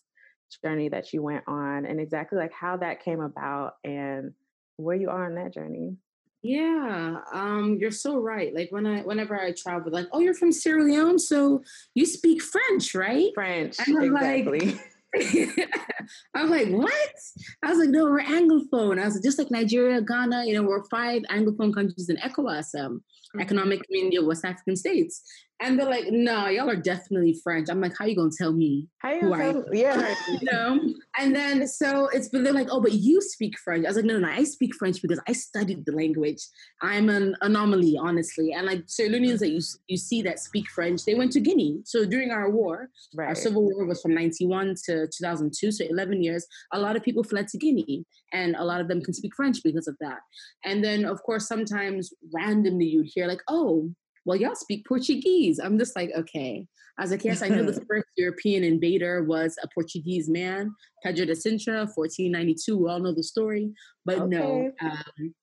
[0.62, 4.32] journey that you went on and exactly like how that came about and
[4.76, 5.96] where you are on that journey.
[6.42, 8.54] Yeah, um, you're so right.
[8.54, 11.62] Like when I, whenever I travel, like, oh, you're from Sierra Leone, so
[11.94, 13.30] you speak French, right?
[13.34, 14.60] French, and I'm exactly.
[14.60, 14.90] Like,
[16.35, 17.14] I'm like, what?
[17.62, 19.00] I was like, no, we're Anglophone.
[19.00, 22.74] I was just like Nigeria, Ghana, you know, we're five Anglophone countries in ECOWAS.
[22.79, 23.03] Um,
[23.35, 23.40] mm-hmm.
[23.40, 25.22] Economic Community of West African States.
[25.61, 27.68] And they're like, no, y'all are definitely French.
[27.70, 29.64] I'm like, how you gonna tell me how you who am?
[29.72, 30.14] Yeah.
[30.29, 30.81] you know?
[31.16, 33.85] And then so it's but they're like, oh, but you speak French.
[33.85, 36.44] I was like, no, no, I speak French because I studied the language.
[36.83, 38.53] I'm an anomaly, honestly.
[38.53, 41.81] And like Sierra Leoneans that you you see that speak French, they went to Guinea.
[41.85, 43.29] So during our war, right.
[43.29, 46.46] our civil war was from 91 to 2002, so 11 years.
[46.72, 49.58] A lot of people fled to Guinea, and a lot of them can speak French
[49.62, 50.18] because of that.
[50.64, 53.90] And then, of course, sometimes randomly you'd hear like, oh,
[54.24, 55.58] well, y'all speak Portuguese.
[55.58, 56.66] I'm just like, okay.
[56.98, 61.26] I was like, yes, I know the first European invader was a Portuguese man, Pedro
[61.26, 62.76] de Sintra, 1492.
[62.78, 63.72] We all know the story.
[64.04, 64.36] But okay.
[64.36, 65.34] no, um,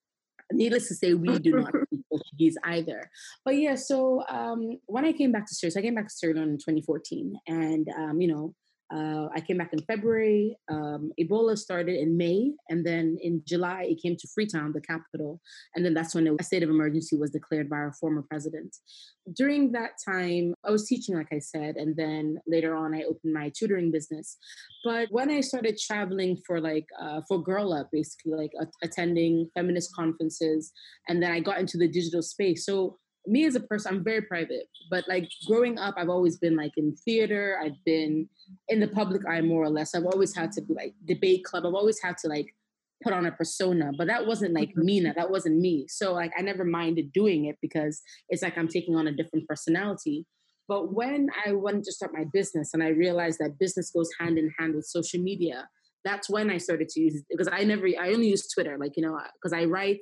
[0.51, 3.09] needless to say, we do not speak Portuguese either.
[3.43, 6.27] But yeah, so um, when I came back to Sierra, so I came back to
[6.27, 7.35] Leone in 2014.
[7.47, 8.55] And, um, you know,
[8.93, 10.57] uh, I came back in February.
[10.69, 15.39] Um, Ebola started in May, and then in July it came to Freetown, the capital,
[15.75, 18.75] and then that's when a state of emergency was declared by our former president.
[19.35, 23.33] During that time, I was teaching, like I said, and then later on I opened
[23.33, 24.37] my tutoring business.
[24.83, 29.49] But when I started traveling for like uh, for Girl Up, basically like a- attending
[29.53, 30.71] feminist conferences,
[31.07, 32.65] and then I got into the digital space.
[32.65, 32.97] So
[33.27, 36.71] me as a person, I'm very private, but like growing up, I've always been like
[36.77, 37.59] in theater.
[37.63, 38.27] I've been
[38.67, 39.93] in the public eye more or less.
[39.93, 41.65] I've always had to be like debate club.
[41.65, 42.53] I've always had to like
[43.03, 44.85] put on a persona, but that wasn't like mm-hmm.
[44.85, 45.13] Mina.
[45.15, 45.85] That wasn't me.
[45.87, 49.47] So like I never minded doing it because it's like I'm taking on a different
[49.47, 50.25] personality.
[50.67, 54.37] But when I wanted to start my business and I realized that business goes hand
[54.37, 55.67] in hand with social media,
[56.03, 58.95] that's when I started to use it because I never, I only use Twitter, like,
[58.95, 60.01] you know, because I write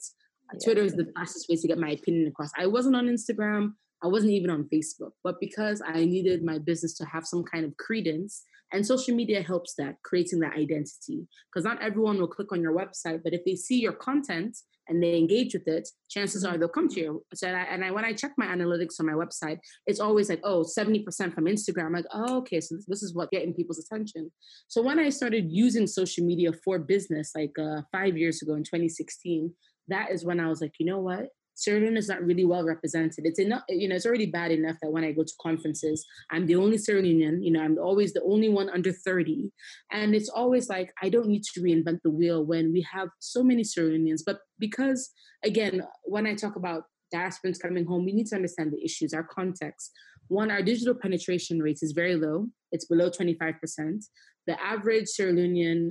[0.63, 2.51] Twitter is the fastest way to get my opinion across.
[2.57, 3.73] I wasn't on Instagram.
[4.01, 7.65] I wasn't even on Facebook, but because I needed my business to have some kind
[7.65, 11.27] of credence, and social media helps that, creating that identity.
[11.51, 14.57] Because not everyone will click on your website, but if they see your content
[14.87, 17.25] and they engage with it, chances are they'll come to you.
[17.33, 19.57] So, and I, and I when I check my analytics on my website,
[19.87, 21.87] it's always like, oh, 70% from Instagram.
[21.87, 24.31] I'm like, oh, okay, so this, this is what getting people's attention.
[24.67, 28.63] So when I started using social media for business, like uh, five years ago in
[28.63, 29.51] 2016,
[29.89, 31.29] that is when I was like, you know what?
[31.59, 33.25] Sierra Leone is not really well represented.
[33.25, 36.45] It's enough, you know, it's already bad enough that when I go to conferences, I'm
[36.45, 39.51] the only Sierra Leonean, you know, I'm always the only one under 30.
[39.91, 43.43] And it's always like, I don't need to reinvent the wheel when we have so
[43.43, 44.21] many Sierra Leoneans.
[44.25, 45.09] But because,
[45.43, 49.23] again, when I talk about diasporans coming home, we need to understand the issues, our
[49.23, 49.91] context.
[50.29, 52.47] One, our digital penetration rate is very low.
[52.71, 54.05] It's below 25%.
[54.49, 55.89] The average Sierra Leonean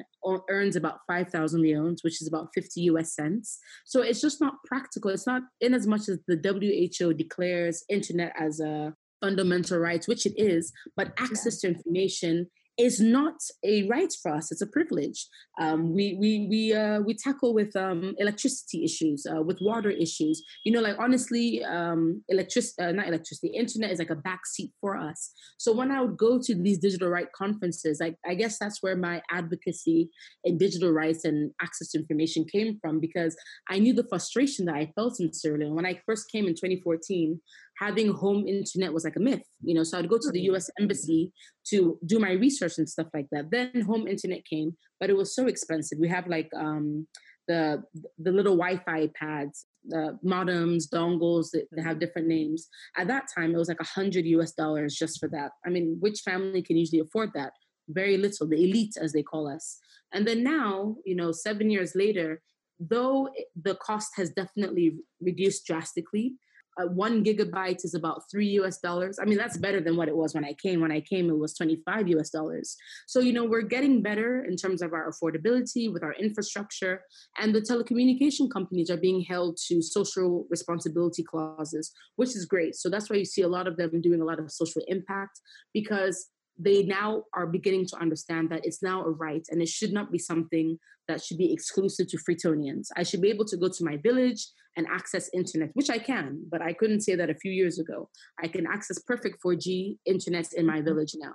[0.50, 3.60] earns about 5,000 leones, which is about 50 US cents.
[3.86, 5.12] So it's just not practical.
[5.12, 10.26] It's not in as much as the WHO declares internet as a fundamental right, which
[10.26, 11.70] it is, but access yeah.
[11.70, 15.26] to information is not a right for us; it's a privilege.
[15.60, 20.42] Um, we we we uh, we tackle with um, electricity issues, uh, with water issues.
[20.64, 24.96] You know, like honestly, um, electricity, uh, not electricity, internet is like a backseat for
[24.96, 25.32] us.
[25.58, 28.96] So when I would go to these digital right conferences, like I guess that's where
[28.96, 30.10] my advocacy
[30.44, 33.36] in digital rights and access to information came from because
[33.68, 36.54] I knew the frustration that I felt in Sierra Leone when I first came in
[36.54, 37.40] 2014
[37.78, 39.84] having home internet was like a myth, you know.
[39.84, 41.32] So I'd go to the US embassy
[41.68, 43.50] to do my research and stuff like that.
[43.50, 45.98] Then home internet came, but it was so expensive.
[45.98, 47.06] We have like um
[47.46, 47.82] the
[48.18, 52.68] the little Wi-Fi pads, the modems, dongles that, that have different names.
[52.96, 55.52] At that time, it was like a hundred US dollars just for that.
[55.64, 57.52] I mean, which family can usually afford that?
[57.88, 59.78] Very little, the elite as they call us.
[60.12, 62.40] And then now, you know, seven years later,
[62.80, 63.28] though
[63.60, 66.34] the cost has definitely reduced drastically,
[66.78, 69.18] uh, one gigabyte is about three US dollars.
[69.20, 70.80] I mean, that's better than what it was when I came.
[70.80, 72.76] When I came, it was 25 US dollars.
[73.06, 77.02] So, you know, we're getting better in terms of our affordability with our infrastructure.
[77.38, 82.76] And the telecommunication companies are being held to social responsibility clauses, which is great.
[82.76, 85.40] So that's why you see a lot of them doing a lot of social impact
[85.74, 89.92] because they now are beginning to understand that it's now a right and it should
[89.92, 92.88] not be something that should be exclusive to Freetonians.
[92.96, 96.44] I should be able to go to my village and access internet, which I can,
[96.50, 98.10] but I couldn't say that a few years ago.
[98.42, 100.84] I can access perfect 4G internet in my mm-hmm.
[100.84, 101.34] village now.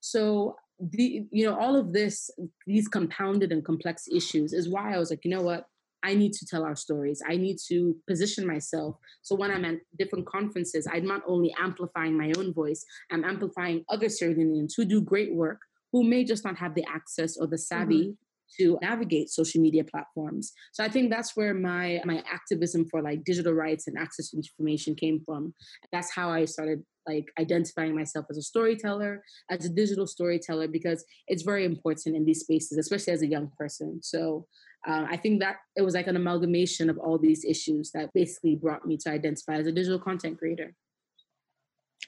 [0.00, 2.30] So the you know all of this
[2.66, 5.66] these compounded and complex issues is why I was like, you know what?
[6.04, 7.22] I need to tell our stories.
[7.26, 8.96] I need to position myself.
[9.22, 13.84] So when I'm at different conferences, I'm not only amplifying my own voice, I'm amplifying
[13.88, 15.60] other Sierra Leoneans who do great work,
[15.92, 18.12] who may just not have the access or the savvy mm-hmm
[18.58, 20.52] to navigate social media platforms.
[20.72, 24.36] So I think that's where my my activism for like digital rights and access to
[24.36, 25.54] information came from.
[25.92, 31.04] That's how I started like identifying myself as a storyteller, as a digital storyteller, because
[31.26, 34.00] it's very important in these spaces, especially as a young person.
[34.02, 34.46] So
[34.86, 38.56] um, I think that it was like an amalgamation of all these issues that basically
[38.56, 40.74] brought me to identify as a digital content creator.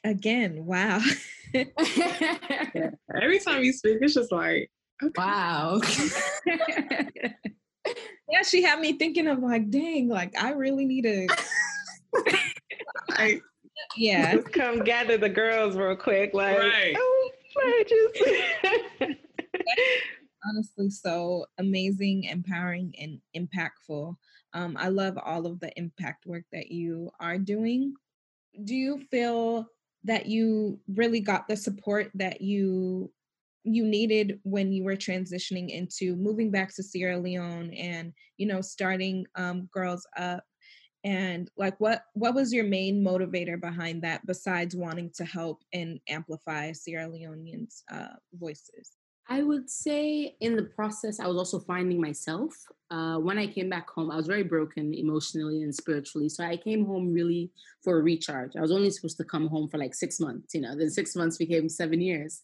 [0.04, 1.00] Again, wow.
[1.54, 1.64] yeah.
[3.22, 4.70] Every time you speak, it's just like,
[5.02, 5.12] okay.
[5.16, 5.80] wow.
[8.28, 11.26] yeah, she had me thinking of like, dang, like I really need to.
[13.96, 14.32] Yeah.
[14.34, 16.34] Let's come gather the girls real quick.
[16.34, 16.94] Like, right.
[16.96, 19.16] oh, I just
[20.44, 24.16] honestly so amazing, empowering, and impactful.
[24.52, 27.94] Um, I love all of the impact work that you are doing.
[28.64, 29.66] do you feel
[30.04, 33.12] that you really got the support that you
[33.64, 38.60] you needed when you were transitioning into moving back to Sierra Leone and you know
[38.60, 40.44] starting um, Girls Up
[41.04, 46.00] and like what what was your main motivator behind that besides wanting to help and
[46.08, 48.92] amplify Sierra Leoneans uh, voices?
[49.28, 52.54] I would say in the process, I was also finding myself.
[52.92, 56.28] Uh, when I came back home, I was very broken emotionally and spiritually.
[56.28, 57.50] So I came home really
[57.82, 58.52] for a recharge.
[58.56, 61.16] I was only supposed to come home for like six months, you know, then six
[61.16, 62.40] months became seven years.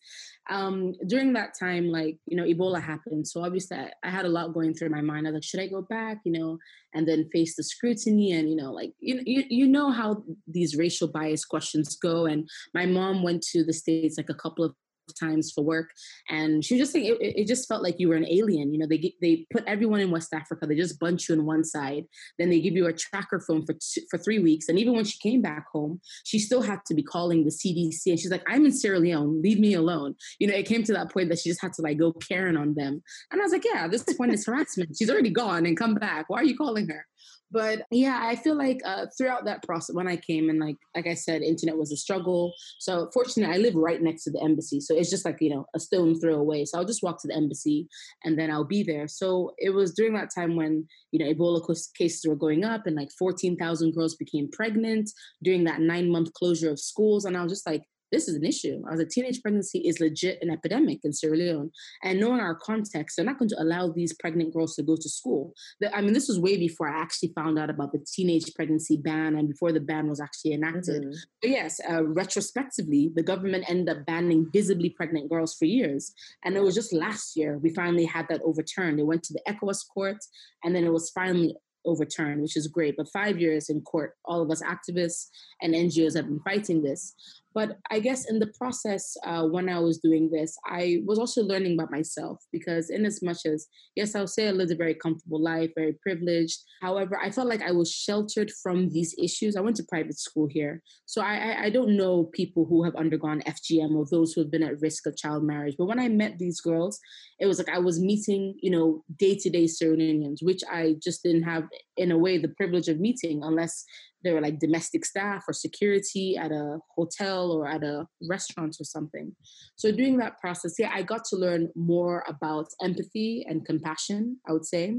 [0.50, 3.28] Um, during that time, like, you know, Ebola happened.
[3.28, 5.28] So obviously I, I, had a lot going through my mind.
[5.28, 6.58] I was like, should I go back, you know,
[6.94, 10.76] and then face the scrutiny and, you know, like, you, you, you know how these
[10.76, 12.26] racial bias questions go.
[12.26, 14.74] And my mom went to the States like a couple of
[15.18, 15.90] times for work
[16.28, 18.78] and she was just saying it, it, just felt like you were an alien you
[18.78, 22.04] know they they put everyone in west africa they just bunch you in one side
[22.38, 25.04] then they give you a tracker phone for two, for three weeks and even when
[25.04, 28.44] she came back home she still had to be calling the cdc and she's like
[28.48, 30.14] i'm in sierra leone leave me alone.
[30.38, 32.56] You know it came to that point that she just had to like go karen
[32.56, 35.76] on them and i was like yeah this point is harassment she's already gone and
[35.76, 37.06] come back why are you calling her?
[37.50, 41.06] But yeah i feel like uh, throughout that process when i came and like like
[41.06, 44.80] i said internet was a struggle so fortunately i live right next to the embassy
[44.80, 46.64] so it's just like you know a stone throw away.
[46.64, 47.88] So i'll just walk to the embassy
[48.24, 49.08] and then i'll be there.
[49.08, 51.62] So it was during that time when you know ebola
[51.96, 55.10] cases were going up and like 14000 girls became pregnant
[55.42, 57.24] during that nine month closure of schools.
[57.24, 57.82] And i was just like
[58.12, 58.82] this is an issue.
[58.92, 61.70] As a teenage pregnancy is legit an epidemic in Sierra Leone.
[62.02, 65.08] And knowing our context, they're not going to allow these pregnant girls to go to
[65.08, 65.54] school.
[65.80, 68.98] The, I mean, this was way before I actually found out about the teenage pregnancy
[68.98, 71.02] ban and before the ban was actually enacted.
[71.02, 71.16] Mm-hmm.
[71.40, 76.12] But yes, uh, retrospectively, the government ended up banning visibly pregnant girls for years.
[76.44, 79.00] And it was just last year we finally had that overturned.
[79.00, 80.18] It went to the ECOWAS court
[80.62, 82.96] and then it was finally overturned, which is great.
[82.96, 85.28] But five years in court, all of us activists
[85.60, 87.14] and NGOs have been fighting this.
[87.54, 91.42] But I guess in the process, uh, when I was doing this, I was also
[91.42, 94.94] learning about myself because, in as much as, yes, I'll say I lived a very
[94.94, 96.58] comfortable life, very privileged.
[96.80, 99.56] However, I felt like I was sheltered from these issues.
[99.56, 100.82] I went to private school here.
[101.06, 104.62] So I, I don't know people who have undergone FGM or those who have been
[104.62, 105.74] at risk of child marriage.
[105.78, 106.98] But when I met these girls,
[107.38, 110.96] it was like I was meeting, you know, day to day Sierra Leoneans, which I
[111.02, 111.64] just didn't have,
[111.96, 113.84] in a way, the privilege of meeting unless
[114.24, 118.84] they were like domestic staff or security at a hotel or at a restaurant or
[118.84, 119.34] something.
[119.76, 124.52] So during that process, yeah, I got to learn more about empathy and compassion, I
[124.52, 124.94] would say.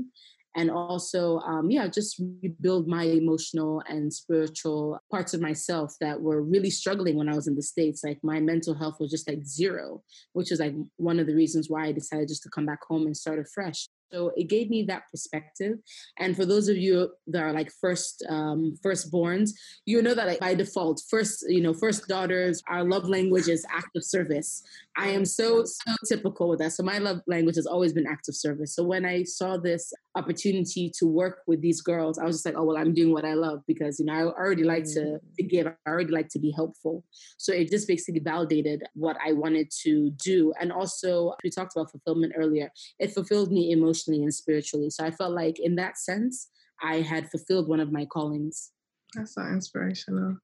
[0.55, 6.43] And also, um, yeah, just rebuild my emotional and spiritual parts of myself that were
[6.43, 8.03] really struggling when I was in the States.
[8.03, 10.03] Like my mental health was just like zero,
[10.34, 13.07] which is like one of the reasons why I decided just to come back home
[13.07, 13.88] and start afresh.
[14.14, 15.80] So it gave me that perspective.
[16.20, 19.51] And for those of you that are like first um, firstborns,
[19.86, 23.66] you know that like, by default, first you know first daughters, our love language is
[23.72, 24.61] act of service.
[24.95, 26.74] I am so so typical with that.
[26.74, 28.76] So my love language has always been act of service.
[28.76, 32.55] So when I saw this opportunity to work with these girls, I was just like,
[32.55, 35.20] oh well, I'm doing what I love because you know I already like to, mm.
[35.38, 35.66] to give.
[35.66, 37.03] I already like to be helpful.
[37.38, 40.53] So it just basically validated what I wanted to do.
[40.59, 42.70] And also we talked about fulfillment earlier.
[42.99, 44.89] It fulfilled me emotionally emotionally and spiritually.
[44.89, 46.49] So I felt like in that sense,
[46.82, 48.72] I had fulfilled one of my callings.
[49.16, 50.38] That's so inspirational.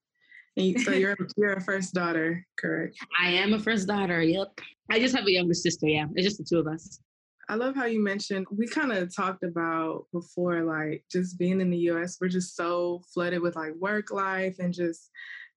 [0.55, 2.97] You, so you're you're a first daughter, correct?
[3.19, 4.21] I am a first daughter.
[4.21, 4.59] Yep.
[4.91, 5.87] I just have a younger sister.
[5.87, 6.99] Yeah, it's just the two of us.
[7.47, 11.71] I love how you mentioned we kind of talked about before, like just being in
[11.71, 12.17] the U.S.
[12.19, 15.09] We're just so flooded with like work life and just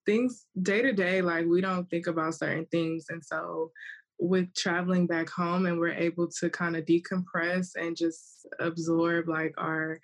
[0.07, 1.21] things day to day.
[1.21, 3.73] Like we don't think about certain things, and so
[4.23, 9.53] with traveling back home and we're able to kind of decompress and just absorb like
[9.59, 9.99] our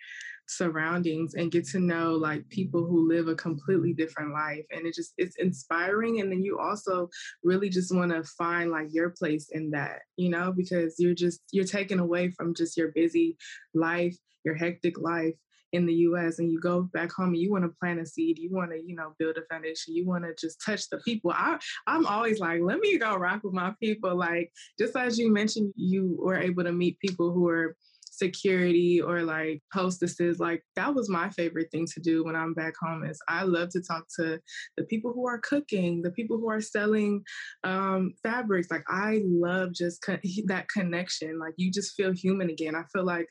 [0.49, 4.95] surroundings and get to know like people who live a completely different life and it
[4.95, 7.09] just it's inspiring and then you also
[7.45, 11.41] really just want to find like your place in that you know because you're just
[11.53, 13.37] you're taken away from just your busy
[13.75, 15.35] life your hectic life
[15.73, 18.39] in the US and you go back home and you want to plant a seed,
[18.39, 21.33] you want to, you know, build a foundation, you want to just touch the people.
[21.35, 24.15] I I'm always like, let me go rock with my people.
[24.15, 27.77] Like just as you mentioned, you were able to meet people who are
[28.19, 32.75] security or like hostesses like that was my favorite thing to do when i'm back
[32.81, 34.41] home is i love to talk to
[34.77, 37.23] the people who are cooking the people who are selling
[37.63, 40.05] um, fabrics like i love just
[40.47, 43.29] that connection like you just feel human again i feel like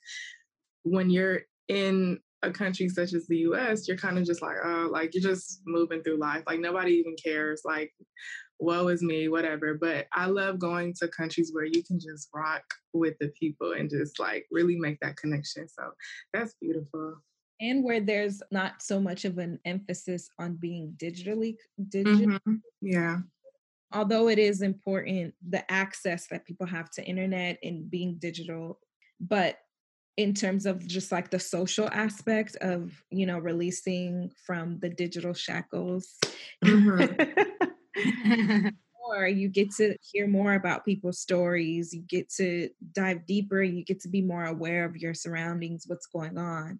[0.83, 4.89] when you're in a country such as the US, you're kind of just like, oh,
[4.91, 6.43] like you're just moving through life.
[6.45, 7.61] Like nobody even cares.
[7.65, 7.93] Like,
[8.59, 9.75] woe is me, whatever.
[9.75, 12.63] But I love going to countries where you can just rock
[12.93, 15.67] with the people and just like really make that connection.
[15.67, 15.91] So
[16.33, 17.15] that's beautiful.
[17.59, 21.55] and where there's not so much of an emphasis on being digitally
[21.89, 22.55] digital mm-hmm.
[22.81, 23.17] yeah
[23.93, 28.79] although it is important the access that people have to internet and being digital
[29.19, 29.57] but
[30.17, 35.33] in terms of just like the social aspect of you know releasing from the digital
[35.33, 36.17] shackles.
[36.65, 38.67] Mm-hmm.
[39.07, 43.83] more you get to hear more about people's stories you get to dive deeper you
[43.83, 46.79] get to be more aware of your surroundings what's going on.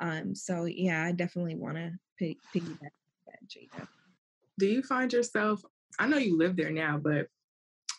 [0.00, 2.92] Um so yeah i definitely want to pick, piggyback
[3.26, 3.88] that jada
[4.58, 5.62] do you find yourself
[5.98, 7.26] i know you live there now but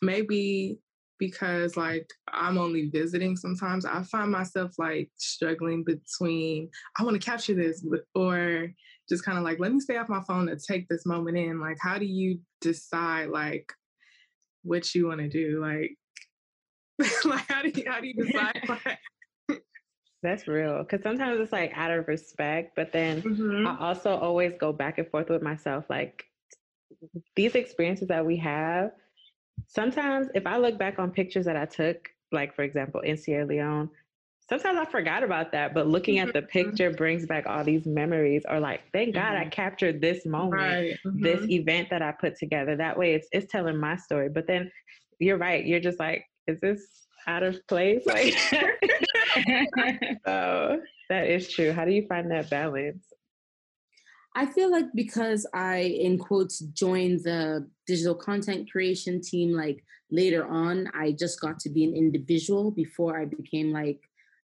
[0.01, 0.79] maybe
[1.19, 7.25] because like I'm only visiting sometimes, I find myself like struggling between I want to
[7.25, 8.71] capture this or
[9.07, 11.59] just kind of like let me stay off my phone to take this moment in.
[11.59, 13.71] Like how do you decide like
[14.63, 15.61] what you want to do?
[15.61, 15.97] Like
[17.25, 19.61] like how do you how do you decide like
[20.23, 20.83] That's real.
[20.85, 23.67] Cause sometimes it's like out of respect, but then mm-hmm.
[23.67, 25.85] I also always go back and forth with myself.
[25.89, 26.23] Like
[27.35, 28.91] these experiences that we have,
[29.67, 33.45] sometimes if I look back on pictures that I took, like for example in Sierra
[33.45, 33.89] Leone,
[34.49, 35.73] sometimes I forgot about that.
[35.73, 36.47] But looking at the mm-hmm.
[36.47, 38.43] picture brings back all these memories.
[38.47, 39.47] Or like, thank God mm-hmm.
[39.47, 40.97] I captured this moment, right.
[41.05, 41.21] mm-hmm.
[41.21, 42.75] this event that I put together.
[42.75, 44.29] That way, it's it's telling my story.
[44.29, 44.71] But then
[45.19, 45.65] you're right.
[45.65, 48.03] You're just like, is this out of place?
[48.15, 48.33] Like,
[50.25, 51.73] so that is true.
[51.73, 53.03] How do you find that balance?
[54.35, 60.45] I feel like because I, in quotes, joined the digital content creation team, like later
[60.45, 64.01] on, I just got to be an individual before I became like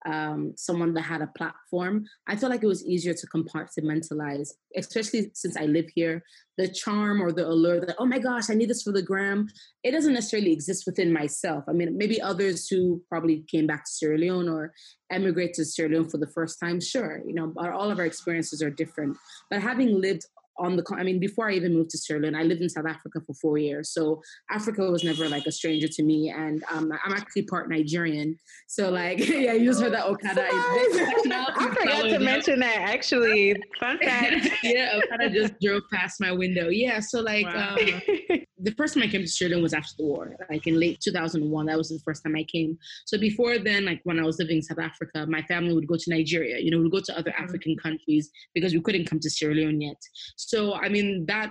[0.07, 5.31] um, someone that had a platform, I felt like it was easier to compartmentalize, especially
[5.35, 6.23] since I live here.
[6.59, 9.49] The charm or the allure that, oh my gosh, I need this for the gram,
[9.83, 11.65] it doesn't necessarily exist within myself.
[11.69, 14.73] I mean, maybe others who probably came back to Sierra Leone or
[15.11, 18.63] emigrated to Sierra Leone for the first time, sure, you know, all of our experiences
[18.63, 19.17] are different.
[19.51, 20.25] But having lived
[20.59, 22.87] on the i mean before i even moved to sierra leone i lived in south
[22.87, 23.91] africa for four years.
[23.91, 26.31] So africa was never like a stranger to me.
[26.31, 28.39] And um, i'm actually part nigerian.
[28.67, 33.57] So like yeah you just heard that okada i forgot to mention that actually.
[33.81, 34.49] Fun fact.
[34.63, 36.69] Yeah okada just drove past my window.
[36.69, 37.77] Yeah so like wow.
[37.77, 40.79] um, the first time i came to sierra leone was after the war like in
[40.81, 42.79] late 2001 that was the first time i came.
[43.05, 45.97] So before then like when i was living in south africa my family would go
[45.97, 46.59] to nigeria.
[46.59, 47.45] You know we'd go to other mm-hmm.
[47.45, 50.01] african countries because we couldn't come to sierra leone yet
[50.47, 51.51] so I mean that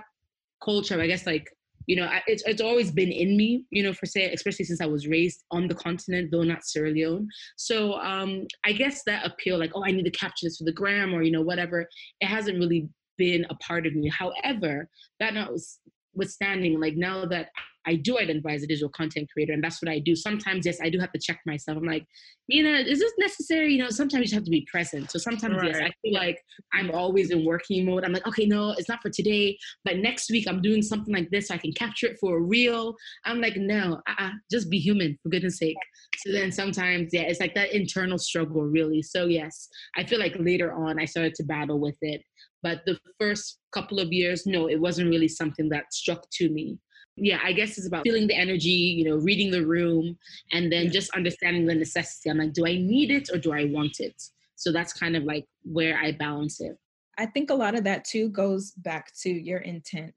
[0.64, 1.46] culture, I guess, like
[1.86, 4.86] you know, it's it's always been in me, you know, for say, especially since I
[4.86, 7.28] was raised on the continent, though not Sierra Leone.
[7.56, 10.72] So um, I guess that appeal, like, oh, I need to capture this for the
[10.72, 11.86] gram or you know whatever,
[12.20, 12.88] it hasn't really
[13.18, 14.08] been a part of me.
[14.08, 14.88] However,
[15.20, 17.50] that notwithstanding, like now that
[17.86, 20.16] I do identify as a digital content creator, and that's what I do.
[20.16, 21.78] Sometimes, yes, I do have to check myself.
[21.78, 22.04] I'm like,
[22.48, 23.72] you know, is this necessary?
[23.72, 25.10] You know, sometimes you have to be present.
[25.10, 25.66] So sometimes, right.
[25.66, 28.04] yes, I feel like I'm always in working mode.
[28.04, 31.30] I'm like, okay, no, it's not for today, but next week I'm doing something like
[31.30, 32.94] this so I can capture it for a reel.
[33.24, 35.76] I'm like, no, uh-uh, just be human, for goodness sake.
[36.18, 39.02] So then sometimes, yeah, it's like that internal struggle, really.
[39.02, 42.22] So yes, I feel like later on I started to battle with it.
[42.62, 46.78] But the first couple of years, no, it wasn't really something that struck to me
[47.16, 50.18] yeah, I guess it's about feeling the energy, you know, reading the room,
[50.52, 52.30] and then just understanding the necessity.
[52.30, 54.22] I'm like, do I need it or do I want it?
[54.56, 56.76] So that's kind of like where I balance it.
[57.18, 60.14] I think a lot of that too goes back to your intent.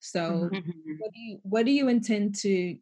[0.00, 0.70] So, mm-hmm.
[0.98, 2.76] what do you what do you intend to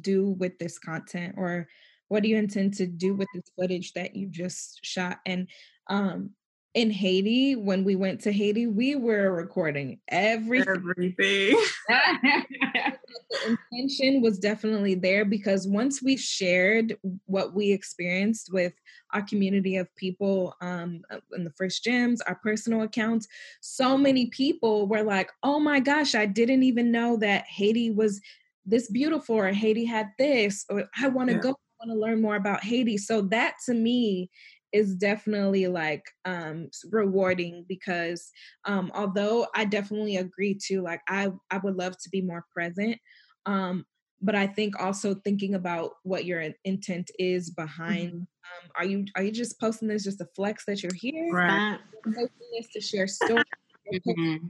[0.00, 1.68] do with this content, or
[2.08, 5.18] what do you intend to do with this footage that you just shot?
[5.26, 5.48] And
[5.88, 6.30] um,
[6.76, 10.68] in Haiti, when we went to Haiti, we were recording everything.
[10.76, 11.58] Everything.
[11.88, 18.74] the intention was definitely there because once we shared what we experienced with
[19.14, 21.00] our community of people um,
[21.34, 23.26] in the first gems, our personal accounts,
[23.62, 28.20] so many people were like, oh my gosh, I didn't even know that Haiti was
[28.66, 31.40] this beautiful or Haiti had this, or I want to yeah.
[31.40, 32.98] go, I want to learn more about Haiti.
[32.98, 34.28] So that to me
[34.76, 38.30] is definitely like um rewarding because
[38.64, 42.98] um although I definitely agree to like I I would love to be more present
[43.46, 43.84] um
[44.22, 48.20] but I think also thinking about what your intent is behind mm-hmm.
[48.20, 51.32] um are you are you just posting this just a flex that you're here?
[51.32, 51.78] Right.
[52.04, 53.44] Posting this to share stories?
[53.92, 54.46] Mm-hmm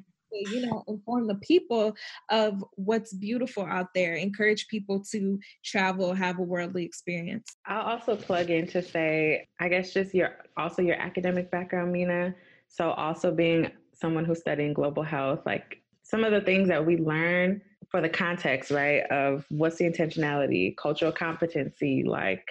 [0.50, 1.94] you know inform the people
[2.30, 8.16] of what's beautiful out there encourage people to travel have a worldly experience i'll also
[8.16, 12.34] plug in to say i guess just your also your academic background mina
[12.68, 16.96] so also being someone who's studying global health like some of the things that we
[16.96, 22.44] learn for the context right of what's the intentionality cultural competency like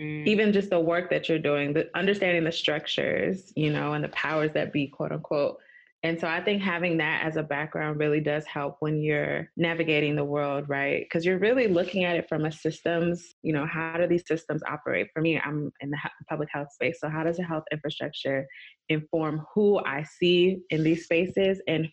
[0.00, 0.26] mm.
[0.26, 4.08] even just the work that you're doing, the understanding the structures, you know, and the
[4.08, 5.58] powers that be, quote unquote.
[6.02, 10.16] And so I think having that as a background really does help when you're navigating
[10.16, 11.04] the world, right?
[11.04, 14.62] Because you're really looking at it from a systems, you know, how do these systems
[14.66, 15.08] operate?
[15.12, 16.98] For me, I'm in the public health space.
[17.00, 18.46] So, how does the health infrastructure
[18.88, 21.86] inform who I see in these spaces and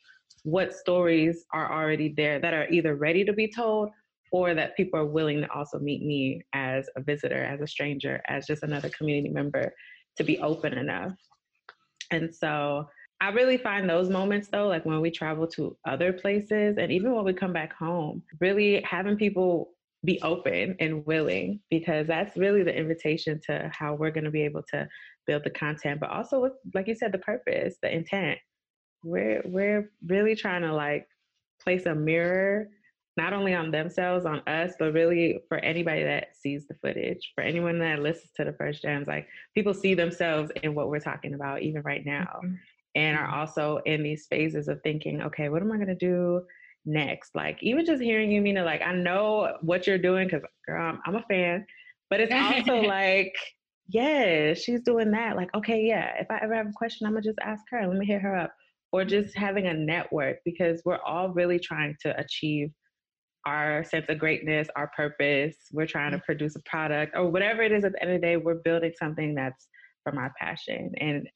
[0.43, 3.89] what stories are already there that are either ready to be told
[4.31, 8.21] or that people are willing to also meet me as a visitor, as a stranger,
[8.29, 9.73] as just another community member
[10.15, 11.11] to be open enough.
[12.11, 12.87] And so
[13.19, 17.15] I really find those moments though, like when we travel to other places and even
[17.15, 19.71] when we come back home, really having people
[20.05, 24.43] be open and willing because that's really the invitation to how we're going to be
[24.43, 24.87] able to
[25.25, 28.37] build the content but also with like you said the purpose the intent
[29.03, 31.07] we're we're really trying to like
[31.61, 32.69] place a mirror
[33.17, 37.43] not only on themselves, on us, but really for anybody that sees the footage, for
[37.43, 41.33] anyone that listens to the first gems, like people see themselves in what we're talking
[41.33, 42.53] about, even right now, mm-hmm.
[42.97, 46.41] And are also in these phases of thinking, okay, what am I gonna do
[46.83, 47.35] next?
[47.35, 50.99] Like even just hearing you, Mina, like I know what you're doing because girl, I'm,
[51.05, 51.63] I'm a fan,
[52.09, 53.35] but it's also like,
[53.87, 55.35] yeah, she's doing that.
[55.35, 57.87] Like, okay, yeah, if I ever have a question, I'm gonna just ask her.
[57.87, 58.51] Let me hit her up.
[58.91, 62.71] Or just having a network because we're all really trying to achieve
[63.45, 65.55] our sense of greatness, our purpose.
[65.71, 66.23] We're trying to mm.
[66.23, 68.93] produce a product or whatever it is at the end of the day, we're building
[68.97, 69.67] something that's
[70.03, 70.93] from our passion.
[70.99, 71.27] And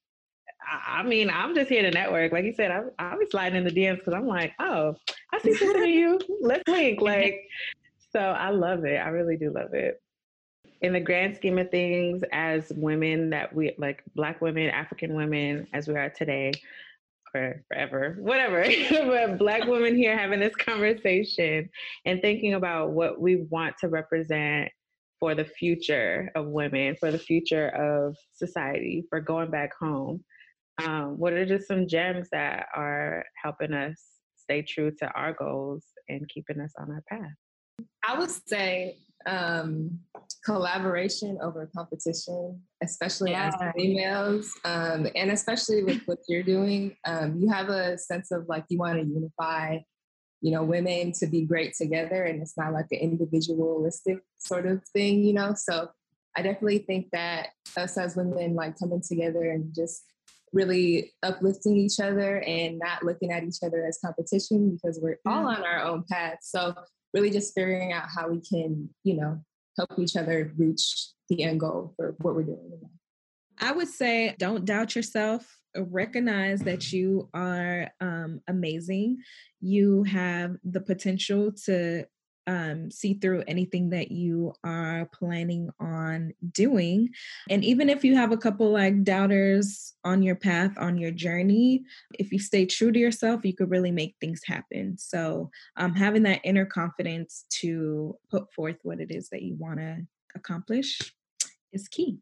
[0.70, 2.32] I mean, I'm just here to network.
[2.32, 4.96] Like you said, I'm I'll be sliding in the DMs because I'm like, oh,
[5.34, 6.20] I see something in you.
[6.42, 7.02] Let's link.
[7.12, 7.48] Like,
[8.12, 8.98] so I love it.
[8.98, 10.02] I really do love it.
[10.82, 15.68] In the grand scheme of things, as women that we like, Black women, African women,
[15.74, 16.52] as we are today,
[17.32, 18.66] for forever, whatever.
[18.90, 21.70] but black women here having this conversation
[22.06, 24.70] and thinking about what we want to represent
[25.20, 30.24] for the future of women, for the future of society, for going back home.
[30.86, 34.02] Um, what are just some gems that are helping us
[34.36, 37.34] stay true to our goals and keeping us on our path?
[38.04, 40.00] I would say um,
[40.46, 43.52] collaboration over competition, especially yeah.
[43.54, 46.96] as females, um, and especially with what you're doing.
[47.06, 49.80] Um, you have a sense of like you want to unify,
[50.42, 54.84] you know, women to be great together, and it's not like an individualistic sort of
[54.94, 55.54] thing, you know.
[55.56, 55.90] So
[56.36, 60.04] I definitely think that us as women, like coming together and just
[60.54, 65.48] really uplifting each other and not looking at each other as competition because we're all
[65.48, 66.40] on our own path.
[66.42, 66.76] So
[67.14, 69.40] really just figuring out how we can, you know,
[69.78, 72.82] help each other reach the end goal for what we're doing.
[73.60, 75.48] I would say don't doubt yourself.
[75.76, 79.20] Recognize that you are um, amazing.
[79.62, 82.06] You have the potential to
[82.52, 87.10] um, see through anything that you are planning on doing.
[87.50, 91.84] And even if you have a couple like doubters on your path, on your journey,
[92.20, 94.98] if you stay true to yourself, you could really make things happen.
[94.98, 99.80] So, um, having that inner confidence to put forth what it is that you want
[99.80, 101.00] to accomplish
[101.72, 102.20] is key.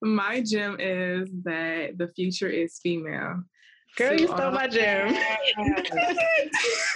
[0.00, 3.42] My gem is that the future is female.
[3.96, 5.16] Girl, so, you stole my gem.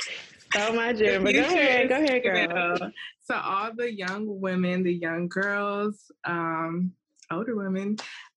[0.57, 2.90] Oh my gym, but go ahead, go ahead, girl.
[3.24, 6.92] So all the young women, the young girls, um,
[7.30, 7.96] older women,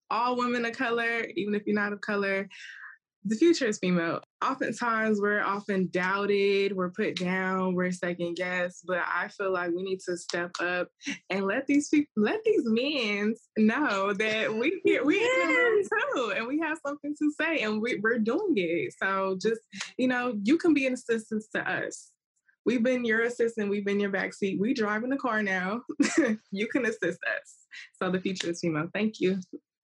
[0.09, 2.49] all women of color, even if you're not of color,
[3.25, 4.21] the future is female.
[4.41, 9.83] Oftentimes we're often doubted, we're put down, we're second guessed, but I feel like we
[9.83, 10.87] need to step up
[11.29, 15.89] and let these people, let these men know that we we yes.
[16.13, 18.93] too, and we have something to say, and we, we're doing it.
[19.01, 19.61] So just
[19.97, 22.11] you know, you can be an assistance to us.
[22.65, 24.59] We've been your assistant, we've been your backseat.
[24.59, 25.81] We drive in the car now.
[26.51, 27.55] you can assist us.
[27.93, 28.89] So the future is female.
[28.93, 29.39] Thank you.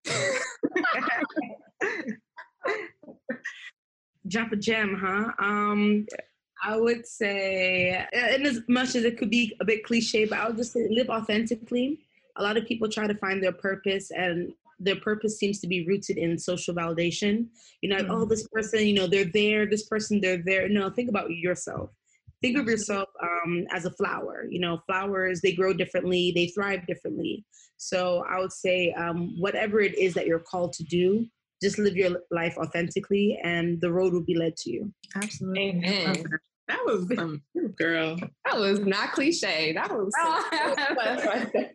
[4.28, 5.32] drop a gem, huh?
[5.38, 6.06] Um,
[6.62, 10.48] I would say, and as much as it could be a bit cliche, but I
[10.48, 12.00] would just say live authentically.
[12.36, 15.86] A lot of people try to find their purpose, and their purpose seems to be
[15.86, 17.46] rooted in social validation.
[17.80, 18.12] You know, oh, mm-hmm.
[18.12, 19.66] oh, this person, you know, they're there.
[19.66, 20.68] This person, they're there.
[20.68, 21.90] No, think about yourself.
[22.40, 24.46] Think of yourself um, as a flower.
[24.48, 27.44] You know, flowers they grow differently, they thrive differently.
[27.76, 31.26] So I would say, um, whatever it is that you're called to do,
[31.62, 34.92] just live your life authentically and the road will be led to you.
[35.14, 35.70] Absolutely.
[35.70, 36.24] Amen.
[36.68, 37.40] That was um,
[37.78, 38.16] girl.
[38.44, 39.72] That was not cliche.
[39.72, 41.72] That was, that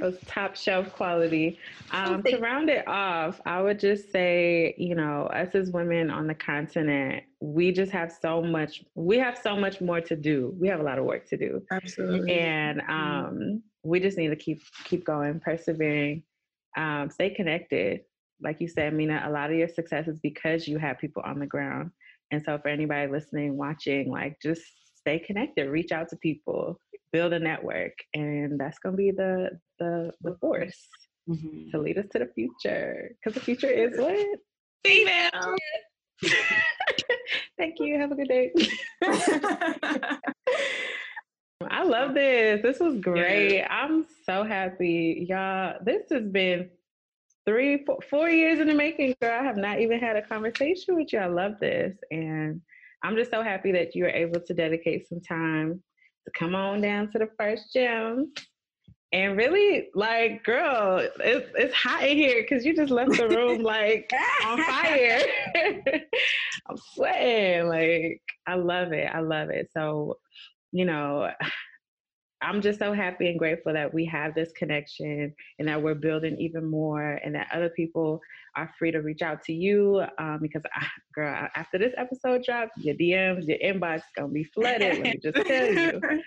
[0.00, 1.58] was top shelf quality.
[1.90, 6.26] Um, to round it off, I would just say, you know, us as women on
[6.26, 8.82] the continent, we just have so much.
[8.94, 10.54] We have so much more to do.
[10.58, 11.62] We have a lot of work to do.
[11.70, 12.32] Absolutely.
[12.38, 12.90] And Mm-hmm.
[12.90, 16.22] um, we just need to keep keep going, persevering,
[16.76, 18.00] um, stay connected.
[18.42, 21.38] Like you said, Mina, a lot of your success is because you have people on
[21.38, 21.90] the ground.
[22.30, 24.62] And so for anybody listening, watching, like just
[24.96, 26.78] stay connected, reach out to people,
[27.12, 27.92] build a network.
[28.14, 30.88] And that's gonna be the the the force
[31.28, 31.70] Mhm.
[31.70, 33.10] to lead us to the future.
[33.16, 34.38] Because the future is what?
[34.84, 35.56] Female.
[37.58, 37.98] Thank you.
[37.98, 38.52] Have a good day.
[41.70, 42.62] I love this.
[42.62, 43.62] This was great.
[43.64, 45.76] I'm so happy, y'all.
[45.84, 46.70] This has been
[47.46, 49.38] three, four, four years in the making, girl.
[49.40, 51.18] I have not even had a conversation with you.
[51.18, 52.60] I love this, and
[53.02, 55.82] I'm just so happy that you were able to dedicate some time
[56.24, 58.32] to come on down to the first gym.
[59.12, 63.62] And really, like, girl, it's it's hot in here because you just left the room
[63.62, 64.10] like
[64.46, 65.20] on fire.
[66.66, 67.68] I'm sweating.
[67.68, 69.10] Like, I love it.
[69.12, 69.68] I love it.
[69.74, 70.18] So,
[70.70, 71.30] you know,
[72.42, 76.36] I'm just so happy and grateful that we have this connection and that we're building
[76.38, 78.20] even more and that other people
[78.56, 82.72] are free to reach out to you um, because, I, girl, after this episode drops,
[82.78, 84.98] your DMs, your inbox gonna be flooded.
[84.98, 86.00] Let me just tell you.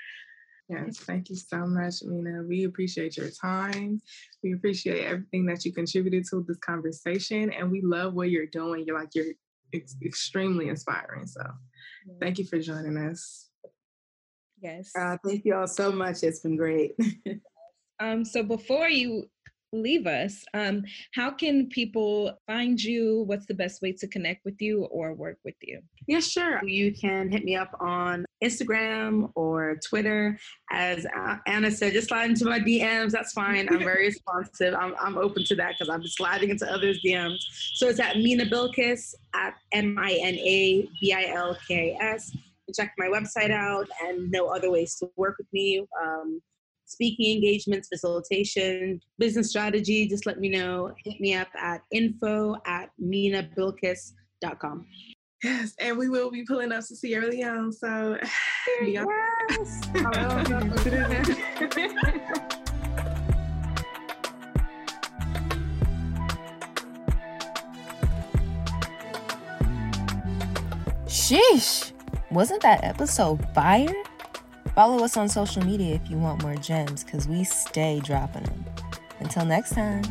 [0.68, 2.42] Yes, thank you so much, Mina.
[2.42, 4.02] We appreciate your time.
[4.44, 8.84] We appreciate everything that you contributed to this conversation, and we love what you're doing.
[8.88, 9.34] You're like you're
[9.76, 11.28] ex- extremely inspiring.
[11.28, 11.44] So,
[12.20, 13.45] thank you for joining us.
[14.62, 14.92] Yes.
[14.98, 16.24] Uh, thank you all so much.
[16.24, 16.96] It's been great.
[18.00, 19.30] Um, so before you
[19.72, 20.84] leave us, um,
[21.14, 23.24] how can people find you?
[23.24, 25.82] What's the best way to connect with you or work with you?
[26.08, 26.64] Yeah, sure.
[26.64, 30.38] You can hit me up on Instagram or Twitter.
[30.72, 33.12] As uh, Anna said, just slide into my DMs.
[33.12, 33.68] That's fine.
[33.70, 34.74] I'm very responsive.
[34.76, 37.38] I'm, I'm open to that because I'm sliding into others' DMs.
[37.74, 42.36] So it's at Mina Bilkis at M I N A B I L K S.
[42.74, 45.86] Check my website out and know other ways to work with me.
[46.04, 46.42] Um,
[46.86, 50.94] speaking engagements, facilitation, business strategy, just let me know.
[51.04, 54.86] Hit me up at info at minabilkis.com.
[55.44, 57.72] Yes, and we will be pulling up to Sierra Leone.
[57.72, 58.18] So,
[58.82, 59.06] be on-
[71.08, 71.95] Sheesh.
[72.36, 73.96] Wasn't that episode fire?
[74.76, 78.66] Follow us on social media if you want more gems, because we stay dropping them.
[79.22, 80.04] Until next time.